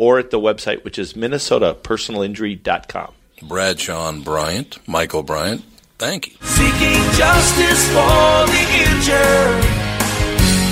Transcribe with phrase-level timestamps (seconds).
[0.00, 3.12] or at the website, which is minnesotapersonalinjury.com.
[3.42, 5.62] Bradshaw Bryant, Michael Bryant.
[5.98, 6.34] Thank you.
[6.40, 9.60] Seeking justice for the injured.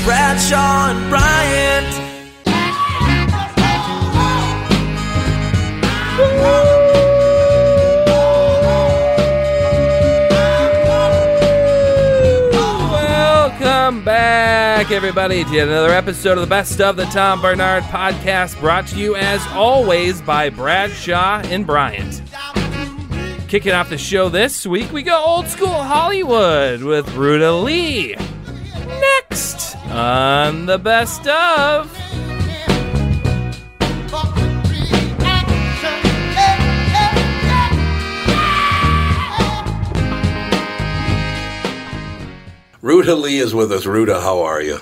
[0.06, 2.07] Bradshaw and Bryant.
[14.78, 18.86] Back, everybody, to yet another episode of the Best of the Tom Barnard Podcast, brought
[18.86, 22.22] to you as always by Bradshaw and Bryant.
[23.48, 28.14] Kicking off the show this week, we go old school Hollywood with Ruta Lee.
[28.86, 32.07] Next on the Best of.
[43.08, 43.86] Ruta Lee is with us.
[43.86, 44.80] Ruta, how are you?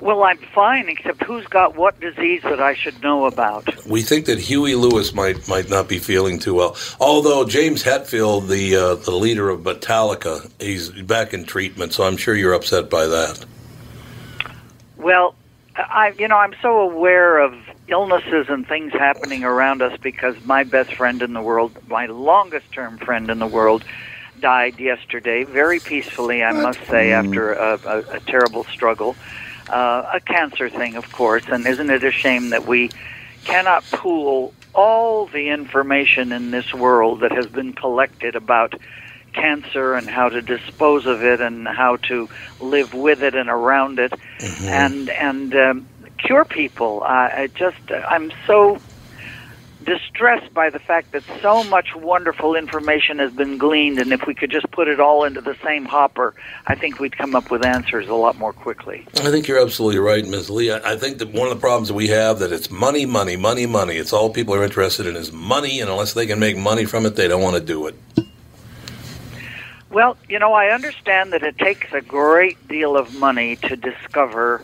[0.00, 3.86] Well, I'm fine, except who's got what disease that I should know about?
[3.86, 6.76] We think that Huey Lewis might might not be feeling too well.
[7.00, 12.18] Although James Hetfield, the uh, the leader of Metallica, he's back in treatment, so I'm
[12.18, 13.46] sure you're upset by that.
[14.98, 15.34] Well,
[15.76, 17.54] I, you know, I'm so aware of
[17.88, 22.70] illnesses and things happening around us because my best friend in the world, my longest
[22.72, 23.84] term friend in the world,
[24.40, 29.16] died yesterday, very peacefully, I must say, after a, a, a terrible struggle.
[29.68, 32.90] Uh, a cancer thing, of course, and isn't it a shame that we
[33.44, 38.74] cannot pool all the information in this world that has been collected about
[39.32, 42.28] cancer and how to dispose of it and how to
[42.60, 44.12] live with it and around it
[44.62, 45.86] and and um,
[46.18, 47.02] cure people.
[47.02, 48.78] I, I just I'm so
[49.84, 54.34] distressed by the fact that so much wonderful information has been gleaned, and if we
[54.34, 56.34] could just put it all into the same hopper,
[56.66, 59.06] I think we'd come up with answers a lot more quickly.
[59.16, 60.50] I think you're absolutely right, Ms.
[60.50, 60.72] Lee.
[60.72, 63.66] I think that one of the problems that we have that it's money, money, money,
[63.66, 63.96] money.
[63.96, 67.06] It's all people are interested in is money, and unless they can make money from
[67.06, 67.94] it, they don't want to do it.
[69.90, 74.62] Well, you know, I understand that it takes a great deal of money to discover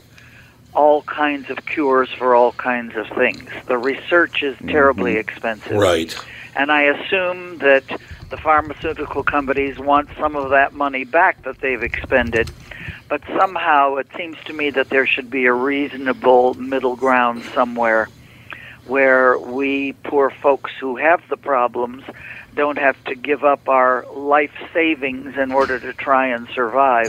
[0.74, 3.48] all kinds of cures for all kinds of things.
[3.66, 4.68] The research is mm-hmm.
[4.68, 5.76] terribly expensive.
[5.76, 6.16] Right.
[6.56, 7.84] And I assume that
[8.30, 12.50] the pharmaceutical companies want some of that money back that they've expended.
[13.08, 18.08] But somehow it seems to me that there should be a reasonable middle ground somewhere
[18.86, 22.04] where we poor folks who have the problems
[22.54, 27.08] don't have to give up our life savings in order to try and survive.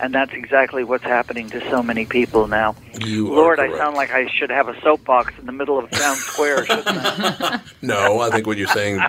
[0.00, 2.76] And that's exactly what's happening to so many people now.
[3.00, 6.16] You Lord, I sound like I should have a soapbox in the middle of town
[6.16, 7.60] square, shouldn't I?
[7.82, 9.00] No, I think what you're saying,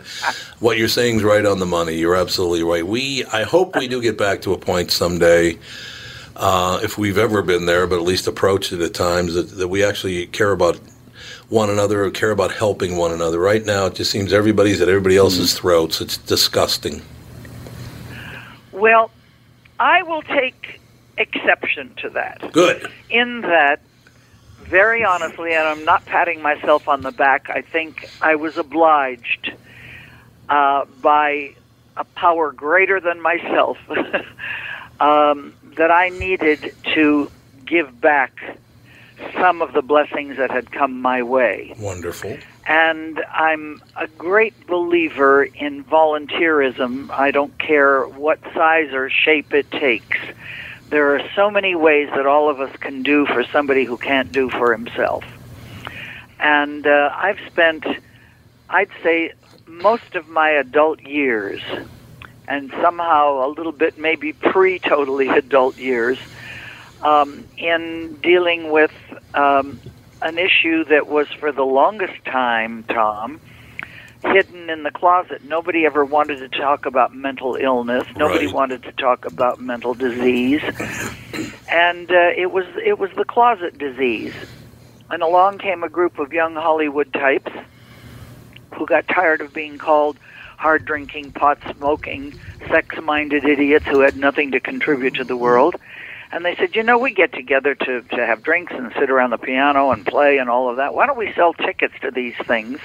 [0.60, 1.96] what you're saying is right on the money.
[1.96, 2.86] You're absolutely right.
[2.86, 5.60] We, I hope we do get back to a point someday,
[6.36, 9.68] uh, if we've ever been there, but at least approached it at times, that, that
[9.68, 10.80] we actually care about
[11.50, 13.40] one another or care about helping one another.
[13.40, 16.02] Right now, it just seems everybody's at everybody else's throats.
[16.02, 17.02] It's disgusting.
[18.72, 19.12] Well,
[19.80, 20.80] I will take
[21.18, 22.52] exception to that.
[22.52, 22.88] Good.
[23.10, 23.82] In that,
[24.62, 29.54] very honestly, and I'm not patting myself on the back, I think I was obliged
[30.50, 31.56] uh, by
[31.96, 33.78] a power greater than myself
[35.00, 37.30] um, that I needed to
[37.66, 38.58] give back
[39.34, 41.74] some of the blessings that had come my way.
[41.80, 42.38] Wonderful.
[42.66, 47.10] And I'm a great believer in volunteerism.
[47.10, 50.18] I don't care what size or shape it takes.
[50.90, 54.32] There are so many ways that all of us can do for somebody who can't
[54.32, 55.24] do for himself.
[56.40, 57.86] And uh, I've spent,
[58.70, 59.34] I'd say,
[59.66, 61.62] most of my adult years,
[62.48, 66.20] and somehow a little bit maybe pre totally adult years,
[67.04, 68.92] um, in dealing with
[69.34, 69.80] um,
[70.22, 73.42] an issue that was for the longest time, Tom,
[74.24, 75.40] hidden in the closet.
[75.44, 78.06] Nobody ever wanted to talk about mental illness.
[78.18, 78.56] Nobody Right.
[78.56, 80.62] wanted to talk about mental disease,
[81.70, 84.34] and uh, it was it was the closet disease.
[85.10, 87.52] And along came a group of young Hollywood types
[88.78, 90.18] who got tired of being called
[90.58, 92.34] hard drinking, pot smoking,
[92.72, 95.76] sex minded idiots who had nothing to contribute to the world.
[96.34, 99.30] And they said, you know, we get together to, to have drinks and sit around
[99.30, 100.96] the piano and play and all of that.
[100.96, 102.80] Why don't we sell tickets to these things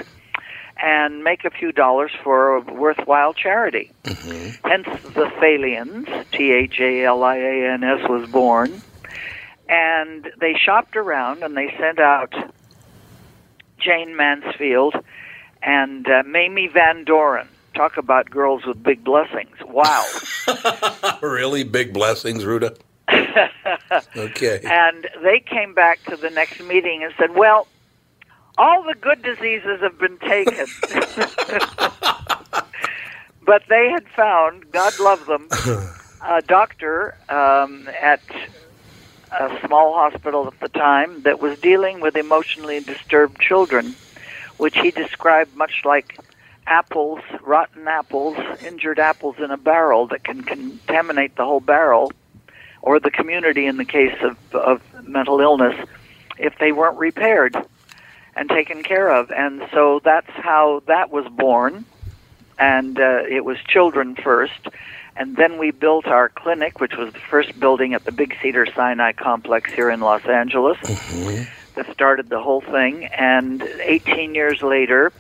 [0.76, 3.90] and make a few dollars for a worthwhile charity?
[4.04, 8.82] Hence the Thalians, T H A L I A N S, was born.
[9.66, 12.34] And they shopped around and they sent out
[13.78, 14.94] Jayne Mansfield
[15.62, 17.48] and uh, Mamie Van Doren.
[17.74, 19.56] Talk about girls with big blessings.
[19.64, 20.04] Wow.
[21.22, 22.76] really big blessings, Ruta.
[24.16, 24.60] Okay.
[24.64, 27.66] And they came back to the next meeting and said, Well,
[28.56, 30.66] all the good diseases have been taken.
[33.44, 35.48] but they had found, God love them,
[36.24, 38.20] a doctor um, at
[39.30, 43.94] a small hospital at the time that was dealing with emotionally disturbed children,
[44.56, 46.18] which he described much like
[46.66, 52.12] apples, rotten apples, injured apples in a barrel that can contaminate the whole barrel
[52.82, 55.74] or the community in the case of, of mental illness
[56.38, 57.56] if they weren't repaired
[58.36, 59.30] and taken care of.
[59.30, 61.84] And so that's how that was born.
[62.58, 64.68] And uh, it was children first.
[65.16, 69.12] And then we built our clinic, which was the first building at the Big Cedars-Sinai
[69.12, 70.78] complex here in Los Angeles
[71.74, 73.06] that started the whole thing.
[73.06, 75.12] And 18 years later,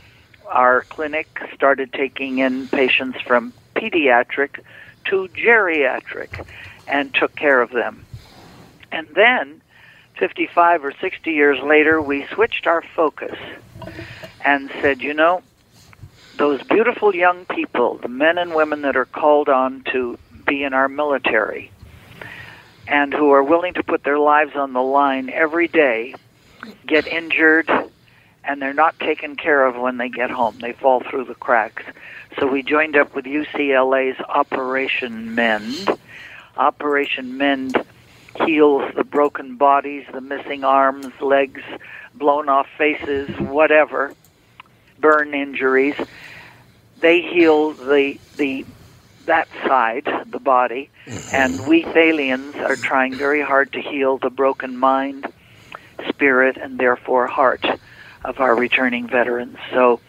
[0.46, 4.60] our clinic started taking in patients from pediatric
[5.06, 6.46] to geriatric
[6.88, 8.04] and took care of them.
[8.90, 9.60] And then,
[10.18, 13.38] 55 or 60 years later, we switched our focus
[14.44, 15.42] and said, you know,
[16.36, 20.72] those beautiful young people, the men and women that are called on to be in
[20.72, 21.70] our military
[22.86, 26.14] and who are willing to put their lives on the line every day,
[26.86, 27.70] get injured,
[28.44, 30.58] and they're not taken care of when they get home.
[30.58, 31.82] They fall through the cracks.
[32.38, 35.98] So we joined up with UCLA's Operation Mend.
[36.58, 37.82] Operation Mend
[38.44, 41.62] heals the broken bodies, the missing arms, legs,
[42.14, 44.12] blown off faces, whatever,
[45.00, 45.94] burn injuries.
[47.00, 48.66] They heal the the
[49.26, 50.90] that side, the body,
[51.32, 51.68] and mm-hmm.
[51.68, 55.30] we Thalians are trying very hard to heal the broken mind,
[56.08, 57.64] spirit, and therefore heart
[58.24, 59.58] of our returning veterans.
[59.70, 60.00] So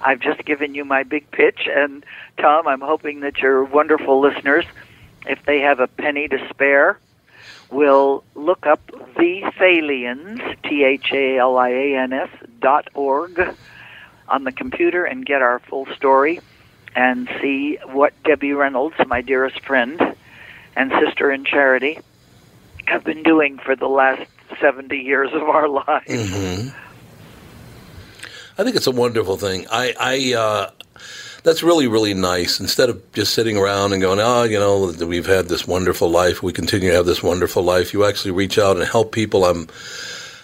[0.00, 2.04] I've just given you my big pitch, and
[2.38, 4.64] Tom, I'm hoping that your wonderful listeners,
[5.28, 6.98] if they have a penny to spare,
[7.70, 8.80] will look up
[9.16, 12.30] the Thalians, T H A L I A N S
[12.60, 13.54] dot org,
[14.28, 16.40] on the computer and get our full story
[16.94, 20.00] and see what Debbie Reynolds, my dearest friend
[20.74, 21.98] and sister in charity,
[22.86, 24.22] have been doing for the last
[24.60, 26.06] 70 years of our lives.
[26.08, 26.68] hmm
[28.60, 29.66] I think it's a wonderful thing.
[29.70, 30.70] I, I uh,
[31.42, 32.60] that's really, really nice.
[32.60, 36.42] Instead of just sitting around and going, oh, you know, we've had this wonderful life,
[36.42, 37.92] we continue to have this wonderful life.
[37.92, 39.44] You actually reach out and help people.
[39.44, 39.68] I'm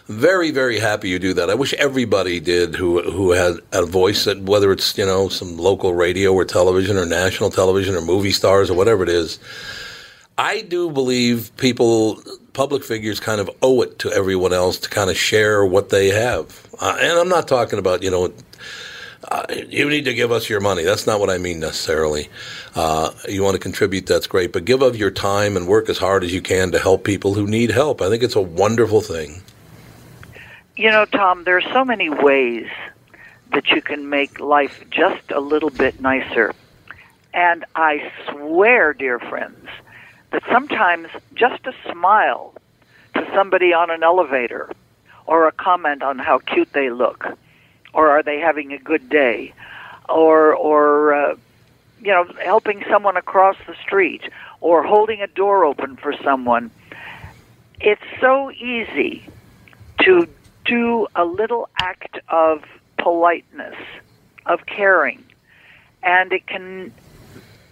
[0.07, 1.49] very, very happy you do that.
[1.49, 5.57] I wish everybody did who who had a voice that whether it's you know some
[5.57, 9.39] local radio or television or national television or movie stars or whatever it is.
[10.37, 12.21] I do believe people,
[12.55, 16.09] public figures, kind of owe it to everyone else to kind of share what they
[16.09, 16.67] have.
[16.81, 18.33] Uh, and I'm not talking about you know.
[19.31, 20.83] Uh, you need to give us your money.
[20.83, 22.28] That's not what I mean necessarily.
[22.75, 25.97] Uh, you want to contribute, that's great, but give of your time and work as
[25.97, 28.02] hard as you can to help people who need help.
[28.02, 29.43] I think it's a wonderful thing.
[30.76, 32.69] You know, Tom, there are so many ways
[33.52, 36.52] that you can make life just a little bit nicer.
[37.33, 39.69] And I swear, dear friends,
[40.33, 42.54] that sometimes just a smile
[43.14, 44.71] to somebody on an elevator
[45.26, 47.26] or a comment on how cute they look
[47.95, 49.53] or are they having a good day
[50.09, 51.35] or or uh,
[52.01, 54.23] you know helping someone across the street
[54.61, 56.71] or holding a door open for someone
[57.81, 59.29] it's so easy
[60.01, 60.27] to
[60.65, 62.61] do a little act of
[62.99, 63.77] politeness,
[64.47, 65.25] of caring,
[66.03, 66.93] and it can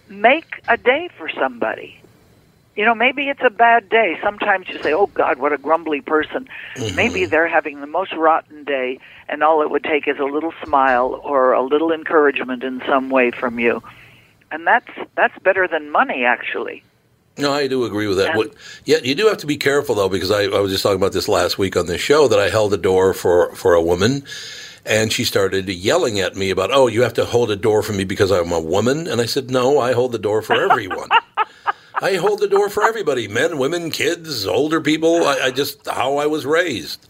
[0.07, 2.02] make a day for somebody.
[2.75, 4.17] You know, maybe it's a bad day.
[4.23, 6.95] Sometimes you say, "Oh God, what a grumbly person." Mm-hmm.
[6.95, 8.99] Maybe they're having the most rotten day,
[9.29, 13.09] and all it would take is a little smile or a little encouragement in some
[13.11, 13.83] way from you,
[14.51, 16.83] and that's that's better than money, actually.
[17.37, 18.29] No, I do agree with that.
[18.29, 18.53] And- What,
[18.85, 21.13] yeah, you do have to be careful though, because I, I was just talking about
[21.13, 24.23] this last week on this show that I held a door for for a woman,
[24.85, 27.93] and she started yelling at me about, "Oh, you have to hold a door for
[27.93, 31.09] me because I'm a woman," and I said, "No, I hold the door for everyone."
[32.01, 35.25] I hold the door for everybody, men, women, kids, older people.
[35.25, 37.07] I, I just how I was raised.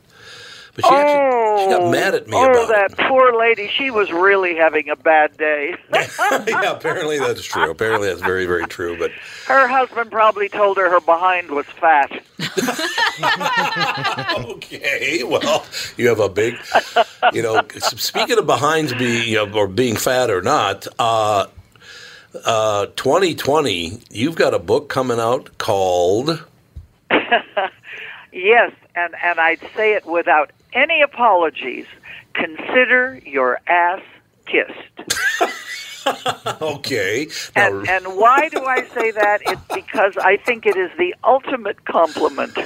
[0.76, 3.68] But she actually she got mad at me oh, about that poor lady.
[3.68, 5.76] She was really having a bad day.
[5.94, 7.70] yeah, apparently that's true.
[7.70, 8.98] Apparently that's very, very true.
[8.98, 9.12] But
[9.46, 12.12] her husband probably told her her behind was fat.
[14.46, 15.64] okay, well,
[15.96, 16.58] you have a big,
[17.34, 17.62] you know.
[17.78, 21.46] Speaking of behinds, be you know, or being fat or not, uh,
[22.46, 26.44] uh, 2020, you've got a book coming out called.
[28.34, 31.86] Yes, and and I'd say it without any apologies.
[32.34, 34.02] Consider your ass
[34.46, 34.74] kissed.
[36.62, 39.40] Okay, And and why do I say that?
[39.46, 42.58] It's because I think it is the ultimate compliment.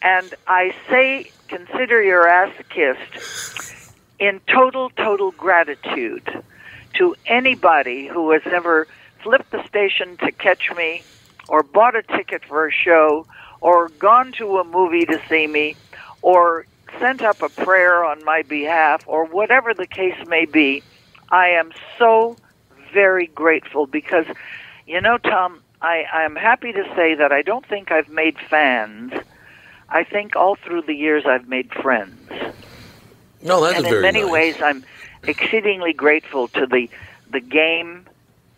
[0.00, 6.42] And I say consider your ass kissed in total total gratitude
[6.94, 8.86] to anybody who has ever
[9.22, 11.04] flipped the station to catch me
[11.48, 13.26] or bought a ticket for a show
[13.60, 15.76] or gone to a movie to see me
[16.22, 16.66] or
[17.00, 20.82] sent up a prayer on my behalf or whatever the case may be.
[21.30, 22.36] I am so
[22.92, 24.26] very grateful because,
[24.86, 29.12] you know, Tom, I, I'm happy to say that I don't think I've made fans.
[29.88, 32.30] I think all through the years I've made friends.
[33.42, 34.30] no, that's very and in many nice.
[34.32, 34.84] ways, I'm
[35.24, 36.88] exceedingly grateful to the
[37.30, 38.06] the game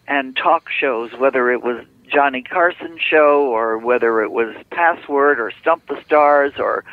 [0.07, 5.53] and talk shows, whether it was Johnny Carson show or whether it was Password or
[5.61, 6.85] Stump the Stars or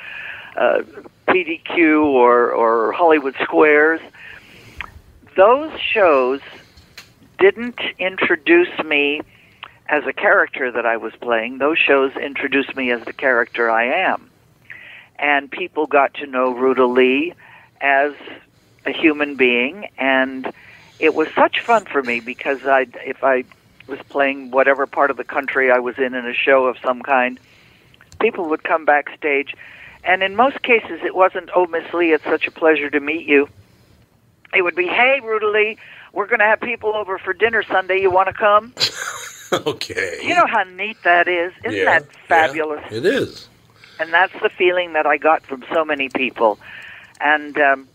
[0.55, 0.81] uh,
[1.27, 4.01] PDQ or or Hollywood Squares.
[5.35, 6.41] Those shows
[7.39, 9.21] didn't introduce me
[9.87, 11.57] as a character that I was playing.
[11.57, 14.29] Those shows introduced me as the character I am.
[15.17, 17.33] And people got to know Ruta Lee
[17.79, 18.13] as
[18.85, 20.51] a human being and
[20.99, 23.43] it was such fun for me because I if I
[23.87, 27.01] was playing whatever part of the country I was in in a show of some
[27.01, 27.39] kind,
[28.19, 29.53] people would come backstage
[30.03, 33.27] and in most cases it wasn't oh Miss Lee it's such a pleasure to meet
[33.27, 33.47] you.
[34.53, 35.77] It would be hey Lee,
[36.13, 38.73] we're going to have people over for dinner Sunday, you want to come?
[39.67, 41.53] okay, You know how neat that is?
[41.63, 42.83] Isn't Yeah, that fabulous?
[42.91, 43.47] it is.
[43.99, 46.59] and that's the feeling that I got from so many people.
[47.19, 47.87] And um,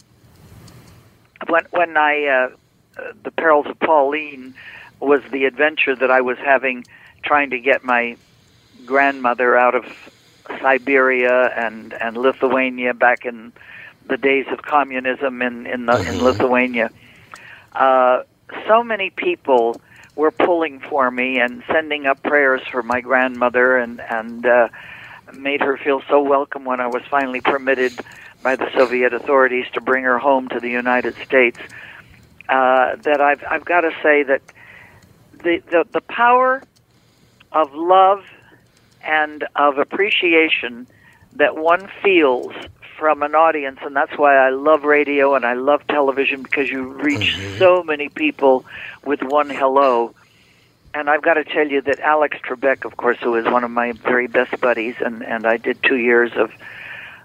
[1.49, 4.55] when when I uh, uh, the perils of Pauline
[5.01, 6.85] was the adventure that I was having
[7.23, 8.17] trying to get my
[8.85, 9.85] grandmother out of
[10.61, 13.53] Siberia and and Lithuania back in
[14.09, 16.91] the days of communism in in, the, in Lithuania.
[17.73, 18.23] Uh,
[18.67, 19.81] so many people
[20.15, 24.69] were pulling for me and sending up prayers for my grandmother and and uh,
[25.35, 28.01] made her feel so welcome when I was finally permitted
[28.43, 31.59] by the Soviet authorities to bring her home to the United States.
[32.49, 34.41] Uh, that I've I've got to say that
[35.33, 36.63] the, the the power
[37.51, 38.25] of love
[39.03, 40.87] and of appreciation
[41.35, 42.53] that one feels
[42.99, 46.93] from an audience, and that's why I love radio and I love television because you
[46.93, 48.65] reach so many people
[49.05, 50.15] with one hello.
[50.95, 53.71] And I've got to tell you that Alex Trebek, of course, who is one of
[53.71, 56.51] my very best buddies, and, and I did two years of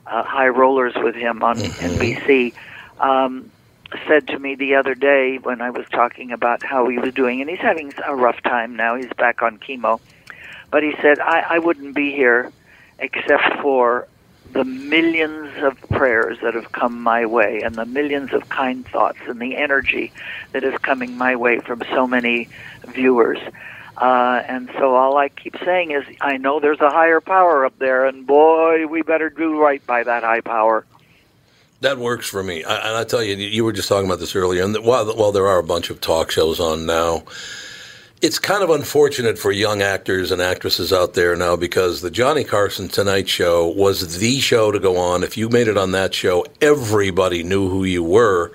[0.08, 2.54] uh, high rollers with him on NBC,
[3.00, 3.52] um,
[4.08, 7.42] said to me the other day when I was talking about how he was doing,
[7.42, 8.96] and he's having a rough time now.
[8.96, 10.00] He's back on chemo.
[10.72, 12.52] But he said, I, I wouldn't be here
[13.00, 14.08] except for
[14.54, 19.20] the millions of prayers that have come my way and the millions of kind thoughts
[19.28, 20.12] and the energy
[20.52, 22.50] that is coming my way from so many
[22.88, 23.40] viewers.
[24.02, 27.78] Uh, and so all I keep saying is, I know there's a higher power up
[27.78, 30.86] there, and boy, we better do right by that high power.
[31.82, 32.64] That works for me.
[32.64, 34.64] I, and I tell you, you were just talking about this earlier.
[34.64, 37.26] And while, while there are a bunch of talk shows on now,
[38.24, 42.44] it's kind of unfortunate for young actors and actresses out there now because the Johnny
[42.44, 45.24] Carson Tonight Show was the show to go on.
[45.24, 48.52] If you made it on that show, everybody knew who you were.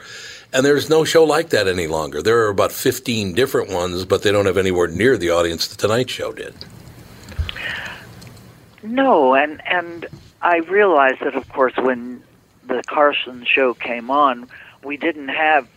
[0.57, 2.23] And there's no show like that any longer.
[2.23, 5.77] There are about 15 different ones, but they don't have anywhere near the audience the
[5.77, 6.55] Tonight Show did.
[8.83, 10.07] No, and and
[10.41, 12.23] I realized that, of course, when
[12.67, 14.49] the Carson show came on,
[14.83, 15.69] we didn't have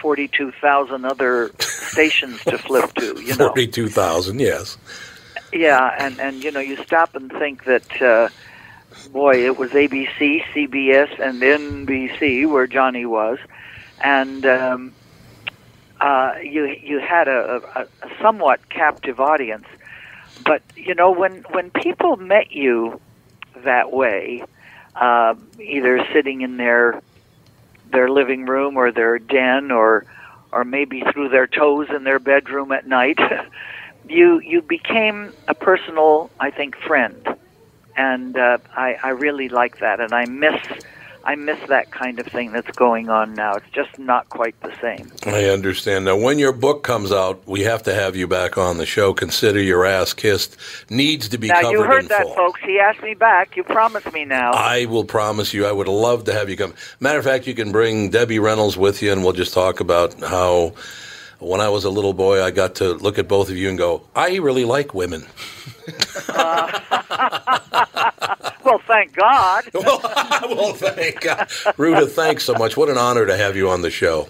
[0.00, 3.48] 42,000 other stations to flip to, you know.
[3.48, 4.38] Forty-two thousand.
[4.38, 4.78] Yes.
[5.52, 8.28] Yeah, and and you know, you stop and think that uh
[9.10, 13.40] boy, it was ABC, CBS and NBC where Johnny was
[14.02, 14.94] and um
[16.00, 19.66] uh you you had a, a, a somewhat captive audience.
[20.38, 23.00] But you know, when when people met you
[23.64, 24.42] that way,
[25.00, 27.00] uh, either sitting in their
[27.90, 30.04] their living room or their den or
[30.52, 33.18] or maybe through their toes in their bedroom at night
[34.08, 37.26] you you became a personal I think friend
[37.96, 40.60] and uh, I I really like that and I miss
[41.28, 44.72] I miss that kind of thing that's going on now it's just not quite the
[44.80, 46.06] same I understand.
[46.06, 49.12] Now, when your book comes out, we have to have you back on the show.
[49.12, 50.56] Consider your ass kissed.
[50.88, 52.34] Needs to be now covered you heard that full.
[52.34, 55.86] folks he asked me back you promised me now I will promise you, I would
[55.86, 56.72] love to have you come.
[56.98, 60.18] Matter of fact, you can bring Debbie Reynolds with you, and we'll just talk about
[60.20, 60.72] how
[61.40, 63.76] when I was a little boy, I got to look at both of you and
[63.76, 65.26] go, I really like women.
[68.64, 69.64] well thank God
[70.42, 71.48] well, thank God.
[71.76, 72.76] Ruta, thanks so much.
[72.76, 74.28] What an honor to have you on the show.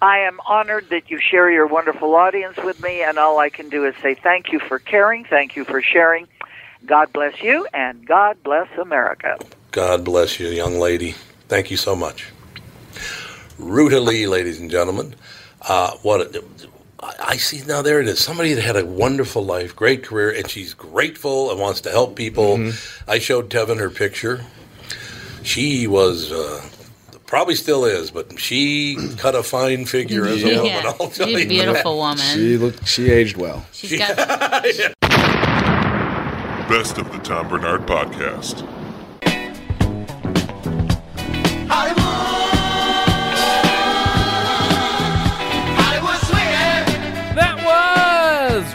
[0.00, 3.68] I am honored that you share your wonderful audience with me, and all I can
[3.68, 6.28] do is say thank you for caring, thank you for sharing.
[6.84, 9.38] God bless you, and God bless America.
[9.70, 11.12] God bless you, young lady.
[11.48, 12.30] Thank you so much.
[13.58, 15.14] Ruta Lee, ladies and gentlemen.
[15.62, 16.44] Uh, what a,
[17.04, 17.82] I I see now.
[17.82, 18.18] There it is.
[18.20, 22.16] Somebody that had a wonderful life, great career, and she's grateful and wants to help
[22.16, 22.72] people.
[23.06, 24.44] I showed Tevin her picture.
[25.42, 26.62] She was uh,
[27.26, 30.56] probably still is, but she cut a fine figure as a Yeah.
[30.62, 30.86] woman.
[30.86, 31.98] I'll tell She's a you beautiful that.
[31.98, 32.16] woman.
[32.34, 32.86] She looked.
[32.88, 33.66] She aged well.
[33.72, 34.16] She's got
[36.68, 38.66] Best of the Tom Barnard Podcast.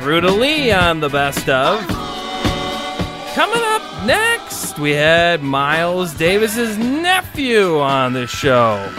[0.10, 1.86] Was Ruta Lee on the best of.
[3.36, 8.92] Coming up next, we had Miles Davis's nephew on the show.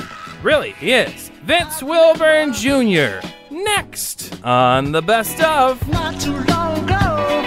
[0.42, 1.30] Really, he is.
[1.44, 3.20] Vince Wilburn Jr.
[3.50, 5.86] Next on the best of.
[5.88, 7.44] Not too long ago,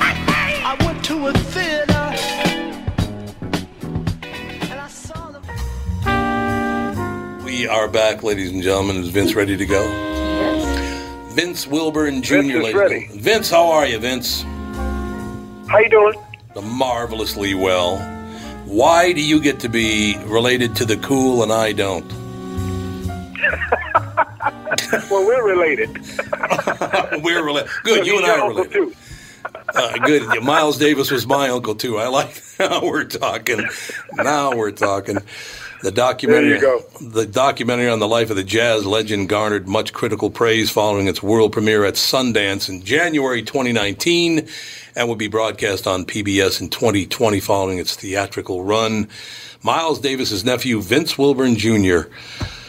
[0.00, 1.92] I went to a theater
[4.70, 5.40] and I saw the.
[7.44, 8.96] We are back, ladies and gentlemen.
[8.96, 10.13] Is Vince ready to go?
[11.34, 12.34] Vince Wilburn Jr.
[12.34, 13.08] Vince ready.
[13.12, 14.42] Vince, how are you, Vince?
[14.42, 16.14] How you doing?
[16.62, 17.98] Marvelously well.
[18.66, 22.10] Why do you get to be related to the cool and I don't?
[25.10, 25.90] well, we're related.
[27.22, 27.70] We're related.
[27.82, 28.72] Good, you and I are related.
[28.72, 28.94] Too.
[29.74, 30.42] Uh, good.
[30.42, 31.98] Miles Davis was my uncle too.
[31.98, 33.66] I like how we're talking.
[34.14, 35.18] Now we're talking.
[35.84, 36.58] The documentary,
[36.98, 41.22] the documentary on the life of the jazz legend garnered much critical praise following its
[41.22, 44.48] world premiere at Sundance in January 2019,
[44.96, 49.10] and will be broadcast on PBS in 2020 following its theatrical run.
[49.62, 52.08] Miles Davis's nephew, Vince Wilburn Jr.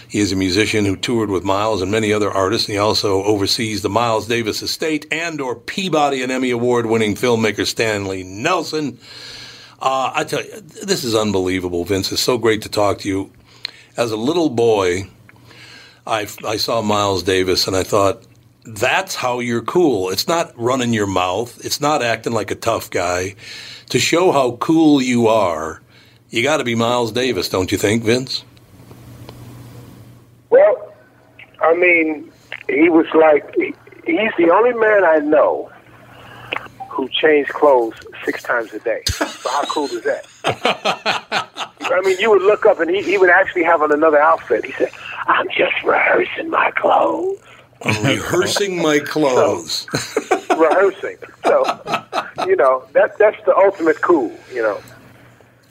[0.09, 3.23] He is a musician who toured with Miles and many other artists, and he also
[3.23, 8.99] oversees the Miles Davis Estate and or Peabody and Emmy Award-winning filmmaker Stanley Nelson.
[9.81, 12.11] Uh, I tell you, this is unbelievable, Vince.
[12.11, 13.31] It's so great to talk to you.
[13.97, 15.09] As a little boy,
[16.07, 18.23] I, I saw Miles Davis and I thought,
[18.65, 20.09] that's how you're cool.
[20.09, 21.63] It's not running your mouth.
[21.63, 23.35] It's not acting like a tough guy.
[23.89, 25.81] To show how cool you are,
[26.29, 28.43] you got to be Miles Davis, don't you think, Vince?
[30.49, 30.93] Well,
[31.61, 32.31] I mean,
[32.67, 35.71] he was like, he's the only man I know
[36.89, 39.01] who changed clothes six times a day.
[39.07, 40.25] So how cool is that?
[40.45, 44.65] I mean, you would look up and he, he would actually have on another outfit.
[44.65, 44.91] He said,
[45.27, 47.39] I'm just rehearsing my clothes.
[47.83, 49.85] I'm rehearsing my clothes.
[50.49, 51.17] rehearsing.
[51.45, 51.63] So,
[52.47, 54.81] you know, that that's the ultimate cool, you know.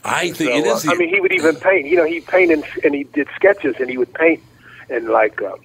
[0.04, 0.86] I think So, it is.
[0.86, 1.86] uh, I mean, he would even paint.
[1.86, 4.40] You know, he painted and he did sketches, and he would paint
[4.90, 5.56] in like uh,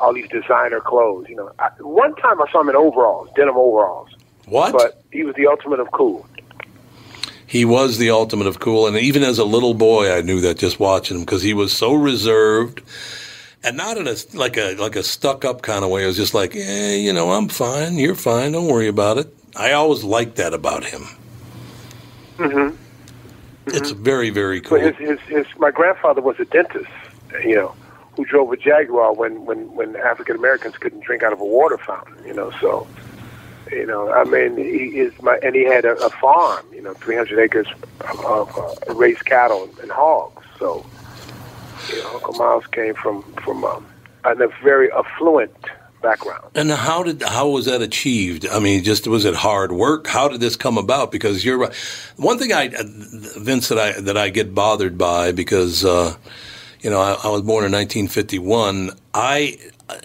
[0.00, 1.26] all these designer clothes.
[1.28, 4.10] You know, I, one time I saw him in overalls, denim overalls.
[4.48, 4.72] What?
[4.72, 6.26] But he was the ultimate of cool.
[7.46, 10.58] He was the ultimate of cool, and even as a little boy, I knew that
[10.58, 12.82] just watching him because he was so reserved,
[13.64, 16.04] and not in a like a like a stuck up kind of way.
[16.04, 19.34] It was just like, eh, you know, I'm fine, you're fine, don't worry about it.
[19.56, 21.02] I always liked that about him.
[22.36, 22.76] Mm-hmm.
[23.68, 24.78] It's very very cool.
[24.78, 26.90] But his, his his my grandfather was a dentist.
[27.42, 27.74] You know,
[28.12, 31.78] who drove a Jaguar when when when African Americans couldn't drink out of a water
[31.78, 32.16] fountain.
[32.26, 32.86] You know, so
[33.70, 36.64] You know, I mean, he is my, and he had a, a farm.
[36.72, 37.66] You know, 300 acres
[38.24, 40.44] of, uh, raised cattle and hogs.
[40.58, 40.84] So,
[41.88, 43.86] you know, Uncle Miles came from from um,
[44.24, 45.54] a very affluent
[46.02, 46.44] background.
[46.54, 48.46] And how did how was that achieved?
[48.48, 50.06] I mean, just was it hard work?
[50.06, 51.12] How did this come about?
[51.12, 51.74] Because you're right.
[52.16, 52.70] One thing I,
[53.38, 56.16] Vince, that I that I get bothered by because uh,
[56.80, 58.90] you know I, I was born in 1951.
[59.14, 59.58] I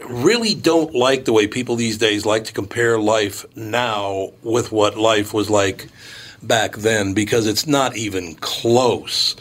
[0.06, 4.98] really don't like the way people these days like to compare life now with what
[4.98, 5.88] life was like
[6.42, 9.36] back then because it's not even close.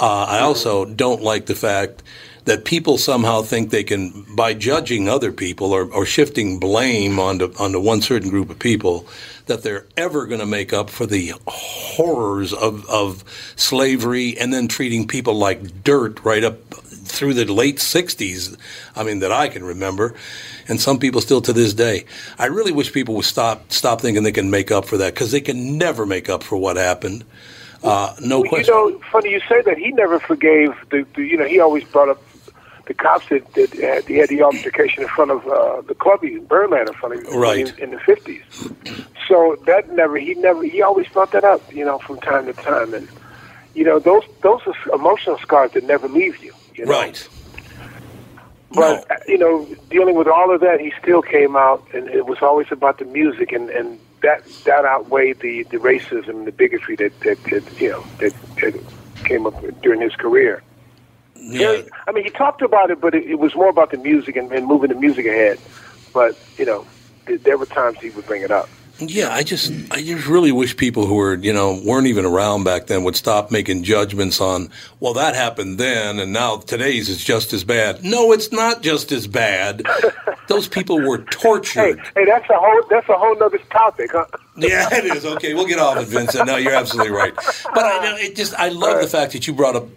[0.00, 2.02] Uh, I also don't like the fact
[2.44, 7.52] that people somehow think they can, by judging other people or, or shifting blame onto,
[7.58, 9.06] onto one certain group of people,
[9.46, 13.24] that they're ever going to make up for the horrors of, of
[13.56, 16.56] slavery and then treating people like dirt right up
[17.14, 18.56] through the late 60s,
[18.96, 20.14] I mean, that I can remember,
[20.68, 22.04] and some people still to this day.
[22.38, 25.30] I really wish people would stop stop thinking they can make up for that because
[25.30, 27.24] they can never make up for what happened.
[27.82, 28.74] Uh, no Well, question.
[28.74, 29.76] You know, funny you say that.
[29.76, 31.06] He never forgave the.
[31.14, 32.22] the you know, he always brought up
[32.86, 36.22] the cops that, that had, he had the altercation in front of uh, the club
[36.22, 37.68] in Birdland in front of Right.
[37.78, 38.42] in, in the fifties.
[39.28, 40.18] So that never.
[40.18, 40.62] He never.
[40.64, 41.62] He always brought that up.
[41.72, 43.08] You know, from time to time, and
[43.74, 46.52] you know, those those are emotional scars that never leave you.
[46.74, 46.90] you know?
[46.92, 47.28] Right.
[48.72, 52.26] But uh, you know, dealing with all of that, he still came out, and it
[52.26, 56.52] was always about the music, and and that that outweighed the the racism and the
[56.52, 58.78] bigotry that that, that you know that, that
[59.24, 60.62] came up during his career.
[61.36, 61.82] Yeah.
[62.06, 64.50] I mean, he talked about it, but it, it was more about the music and,
[64.52, 65.58] and moving the music ahead.
[66.12, 66.86] But you know,
[67.26, 68.68] there were times he would bring it up.
[68.98, 72.62] Yeah, I just I just really wish people who were you know weren't even around
[72.62, 74.70] back then would stop making judgments on
[75.00, 78.04] well that happened then and now today's is just as bad.
[78.04, 79.82] No, it's not just as bad.
[80.48, 81.98] Those people were tortured.
[82.14, 84.26] Hey, that's a whole that's a whole nother topic, huh?
[84.56, 85.24] Yeah, it is.
[85.24, 86.46] Okay, we'll get off it, Vincent.
[86.46, 87.34] No, you're absolutely right.
[87.34, 89.88] But I know it just I love the fact that you brought up,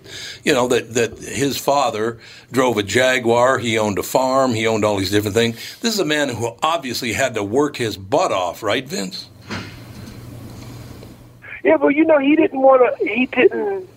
[0.43, 2.19] you know, that that his father
[2.51, 5.79] drove a Jaguar, he owned a farm, he owned all these different things.
[5.81, 9.29] This is a man who obviously had to work his butt off, right, Vince?
[11.63, 13.05] Yeah, but you know, he didn't want to.
[13.07, 13.89] He didn't.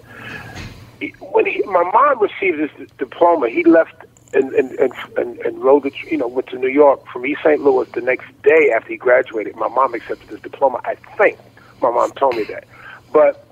[1.20, 3.94] When he, my mom received his diploma, he left
[4.32, 7.40] and and and, and, and rode the, you know, went to New York from East
[7.44, 7.60] St.
[7.60, 9.56] Louis the next day after he graduated.
[9.56, 10.80] My mom accepted his diploma.
[10.84, 11.38] I think
[11.82, 12.64] my mom told me that,
[13.12, 13.46] but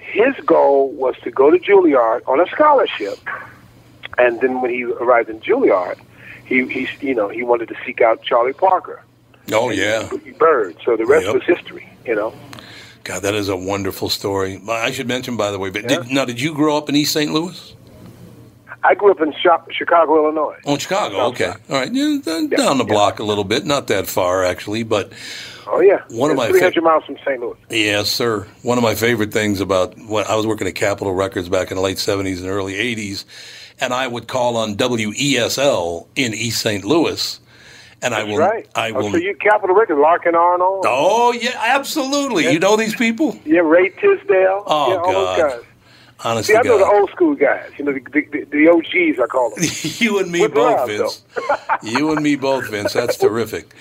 [0.00, 3.18] his goal was to go to Juilliard on a scholarship,
[4.18, 5.96] and then when he arrived in Juilliard,
[6.44, 9.02] he he you know he wanted to seek out Charlie Parker,
[9.52, 10.08] Oh yeah.
[10.38, 10.76] Bird.
[10.84, 11.34] So the rest Yep.
[11.34, 11.86] was history.
[12.04, 12.34] You know.
[13.04, 14.60] God, that is a wonderful story.
[14.68, 17.12] I should mention, by the way, but did, now did you grow up in East
[17.12, 17.32] St.
[17.32, 17.74] Louis?
[18.84, 19.32] I grew up in
[19.70, 20.56] Chicago, Illinois.
[20.66, 21.20] Oh, Chicago.
[21.26, 24.82] Okay, all right, yeah, down down the block a little bit, not that far actually,
[24.82, 25.12] but
[25.68, 27.40] Oh yeah, One of It's my 300 fa- miles from St.
[27.40, 27.56] Louis.
[27.70, 28.46] Yes, sir.
[28.62, 31.76] One of my favorite things about when I was working at Capitol Records back in
[31.76, 33.24] the late 70s and early 80s,
[33.80, 36.84] and I would call on WESL in East St.
[36.84, 37.38] Louis,
[38.02, 38.36] and I will.
[38.36, 38.66] right.
[38.74, 39.10] I Oh, will.
[39.12, 40.84] so you Capitol Records, Larkin Arnold.
[40.88, 42.50] oh yeah, absolutely.
[42.52, 43.38] You know these people?
[43.44, 44.64] Yeah, Ray Tisdale.
[44.66, 45.64] Oh, yeah, all God.
[46.22, 46.32] Those guys.
[46.32, 47.70] Honest See, I know the old school guys.
[47.78, 49.64] You know, the, the, the OGs, I call them.
[49.82, 51.22] you and me With both, Vince.
[51.82, 52.92] you and me both, Vince.
[52.92, 53.74] That's terrific.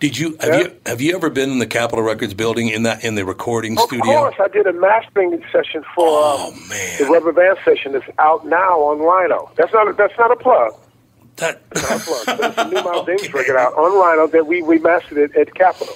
[0.00, 3.04] Did you have you have you ever been in the Capitol Records building in that
[3.04, 4.04] in the recording Of studio?
[4.04, 8.44] course, I did a mastering session for Oh, um, the rubber band session that's out
[8.44, 9.50] now on Rhino.
[9.56, 10.74] That's not a, that's not a plug.
[11.36, 12.38] That That's not a plug.
[12.38, 15.54] But it's a new Miles Davis record out on Rhino that we remastered it at
[15.54, 15.94] Capitol.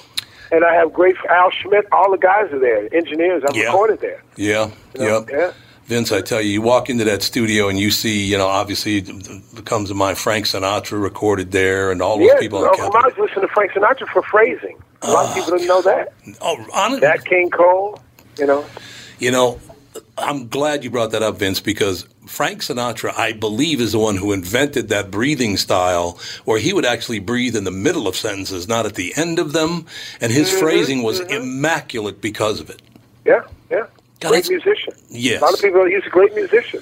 [0.53, 1.85] And I have great Al Schmitt.
[1.91, 2.87] All the guys are there.
[2.95, 3.43] Engineers.
[3.45, 3.65] I Yeah.
[3.65, 4.23] recorded there.
[4.37, 5.19] Yeah, You know?
[5.19, 5.29] yep.
[5.29, 5.51] Yeah.
[5.87, 8.97] Vince, I tell you, you walk into that studio and you see, you know, obviously
[8.97, 12.91] it comes to mind Frank Sinatra recorded there and all those Yeah, people on Uncle
[12.93, 14.77] I was listening to Frank Sinatra for phrasing.
[15.01, 16.13] A lot of people didn't know that.
[16.41, 18.01] Oh, honest, Nat King Cole,
[18.37, 18.65] you know.
[19.19, 19.61] You know,
[20.17, 24.17] I'm glad you brought that up, Vince, because Frank Sinatra, I believe, is the one
[24.17, 28.67] who invented that breathing style where he would actually breathe in the middle of sentences,
[28.67, 29.85] not at the end of them.
[30.19, 32.81] And his Mhm, phrasing was immaculate because of it.
[33.25, 33.41] Yeah, yeah.
[34.19, 34.93] God, great musician.
[35.09, 35.41] Yes.
[35.41, 36.81] A lot of people, he's a great musician.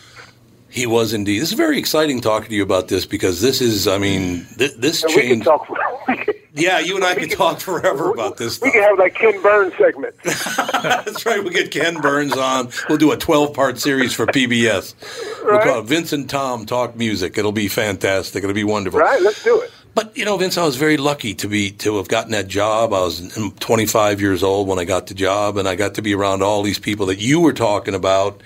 [0.70, 1.40] He was indeed.
[1.40, 4.74] This is very exciting talking to you about this because this is, I mean, th-
[4.76, 5.48] this And we changed.
[6.58, 8.74] Yeah, you and I could talk forever about this We stuff.
[8.76, 10.16] can have like Ken Burns segment.
[10.24, 11.44] That's right.
[11.44, 12.70] We'll get Ken Burns on.
[12.88, 14.96] We'll do a 12 part series for PBS.
[15.44, 17.38] We'll call it Vince and Tom Talk Music.
[17.38, 18.42] It'll be fantastic.
[18.42, 19.02] It'll be wonderful.
[19.02, 19.22] Right?
[19.22, 19.72] Let's do it.
[19.96, 22.94] But you know, Vince, I was very lucky to be to have gotten that job.
[22.94, 26.14] I was 25 years old when I got the job, and I got to be
[26.14, 28.44] around all these people that you were talking about.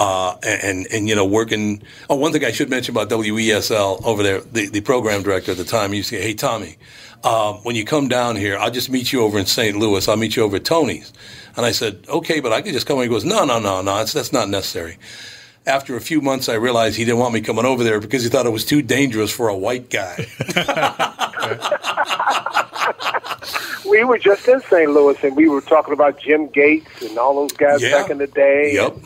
[0.00, 1.82] Uh, and, and, you know, working.
[2.08, 5.56] Oh, one thing I should mention about WESL over there, the, the program director at
[5.56, 6.76] the time used to say, Hey, Tommy,
[7.24, 9.76] um, when you come down here, I'll just meet you over in St.
[9.76, 10.06] Louis.
[10.06, 11.12] I'll meet you over at Tony's.
[11.56, 12.98] And I said, Okay, but I could just come.
[12.98, 14.98] And He goes, No, no, no, no, that's not necessary.
[15.68, 18.30] After a few months, I realized he didn't want me coming over there because he
[18.30, 20.26] thought it was too dangerous for a white guy.
[23.88, 24.90] We were just in St.
[24.90, 27.92] Louis, and we were talking about Jim Gates and all those guys Yeah.
[28.02, 28.74] back in the day.
[28.74, 28.96] Yep.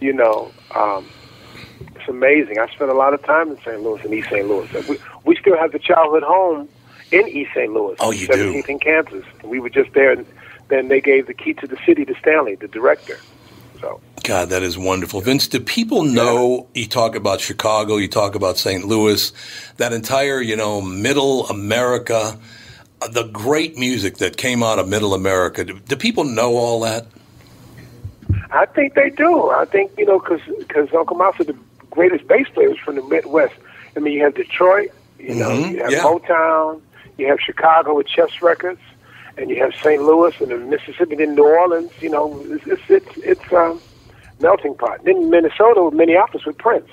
[0.00, 1.04] You know, um,
[1.96, 2.58] it's amazing.
[2.60, 3.82] I spent a lot of time in St.
[3.82, 4.46] Louis and East St.
[4.46, 4.70] Louis.
[4.88, 6.68] We, we still have the childhood home
[7.10, 7.72] in East St.
[7.72, 7.96] Louis.
[7.98, 8.52] Oh, you do?
[8.54, 9.24] 17th in Kansas.
[9.42, 10.24] And we were just there, and
[10.68, 13.18] then they gave the key to the city to Stanley, the director.
[13.80, 15.20] So God, that is wonderful.
[15.20, 18.84] Vince, do people know you talk about Chicago, you talk about St.
[18.84, 19.32] Louis,
[19.78, 22.38] that entire, you know, middle America,
[23.00, 25.64] uh, the great music that came out of middle America.
[25.64, 27.06] Do, do people know all that?
[28.52, 29.50] I think they do.
[29.50, 31.56] I think you know because Uncle Mouse is the
[31.90, 33.54] greatest bass players from the Midwest.
[33.96, 36.02] I mean, you have Detroit, you know, Mhm, you have yeah.
[36.02, 36.80] Motown,
[37.18, 38.80] you have Chicago with Chess Records,
[39.36, 40.02] and you have St.
[40.02, 41.90] Louis and then Mississippi, then New Orleans.
[42.00, 43.80] You know, it's it's it's, it's um,
[44.40, 45.00] melting pot.
[45.04, 46.88] Then Minnesota, with Minneapolis with Prince.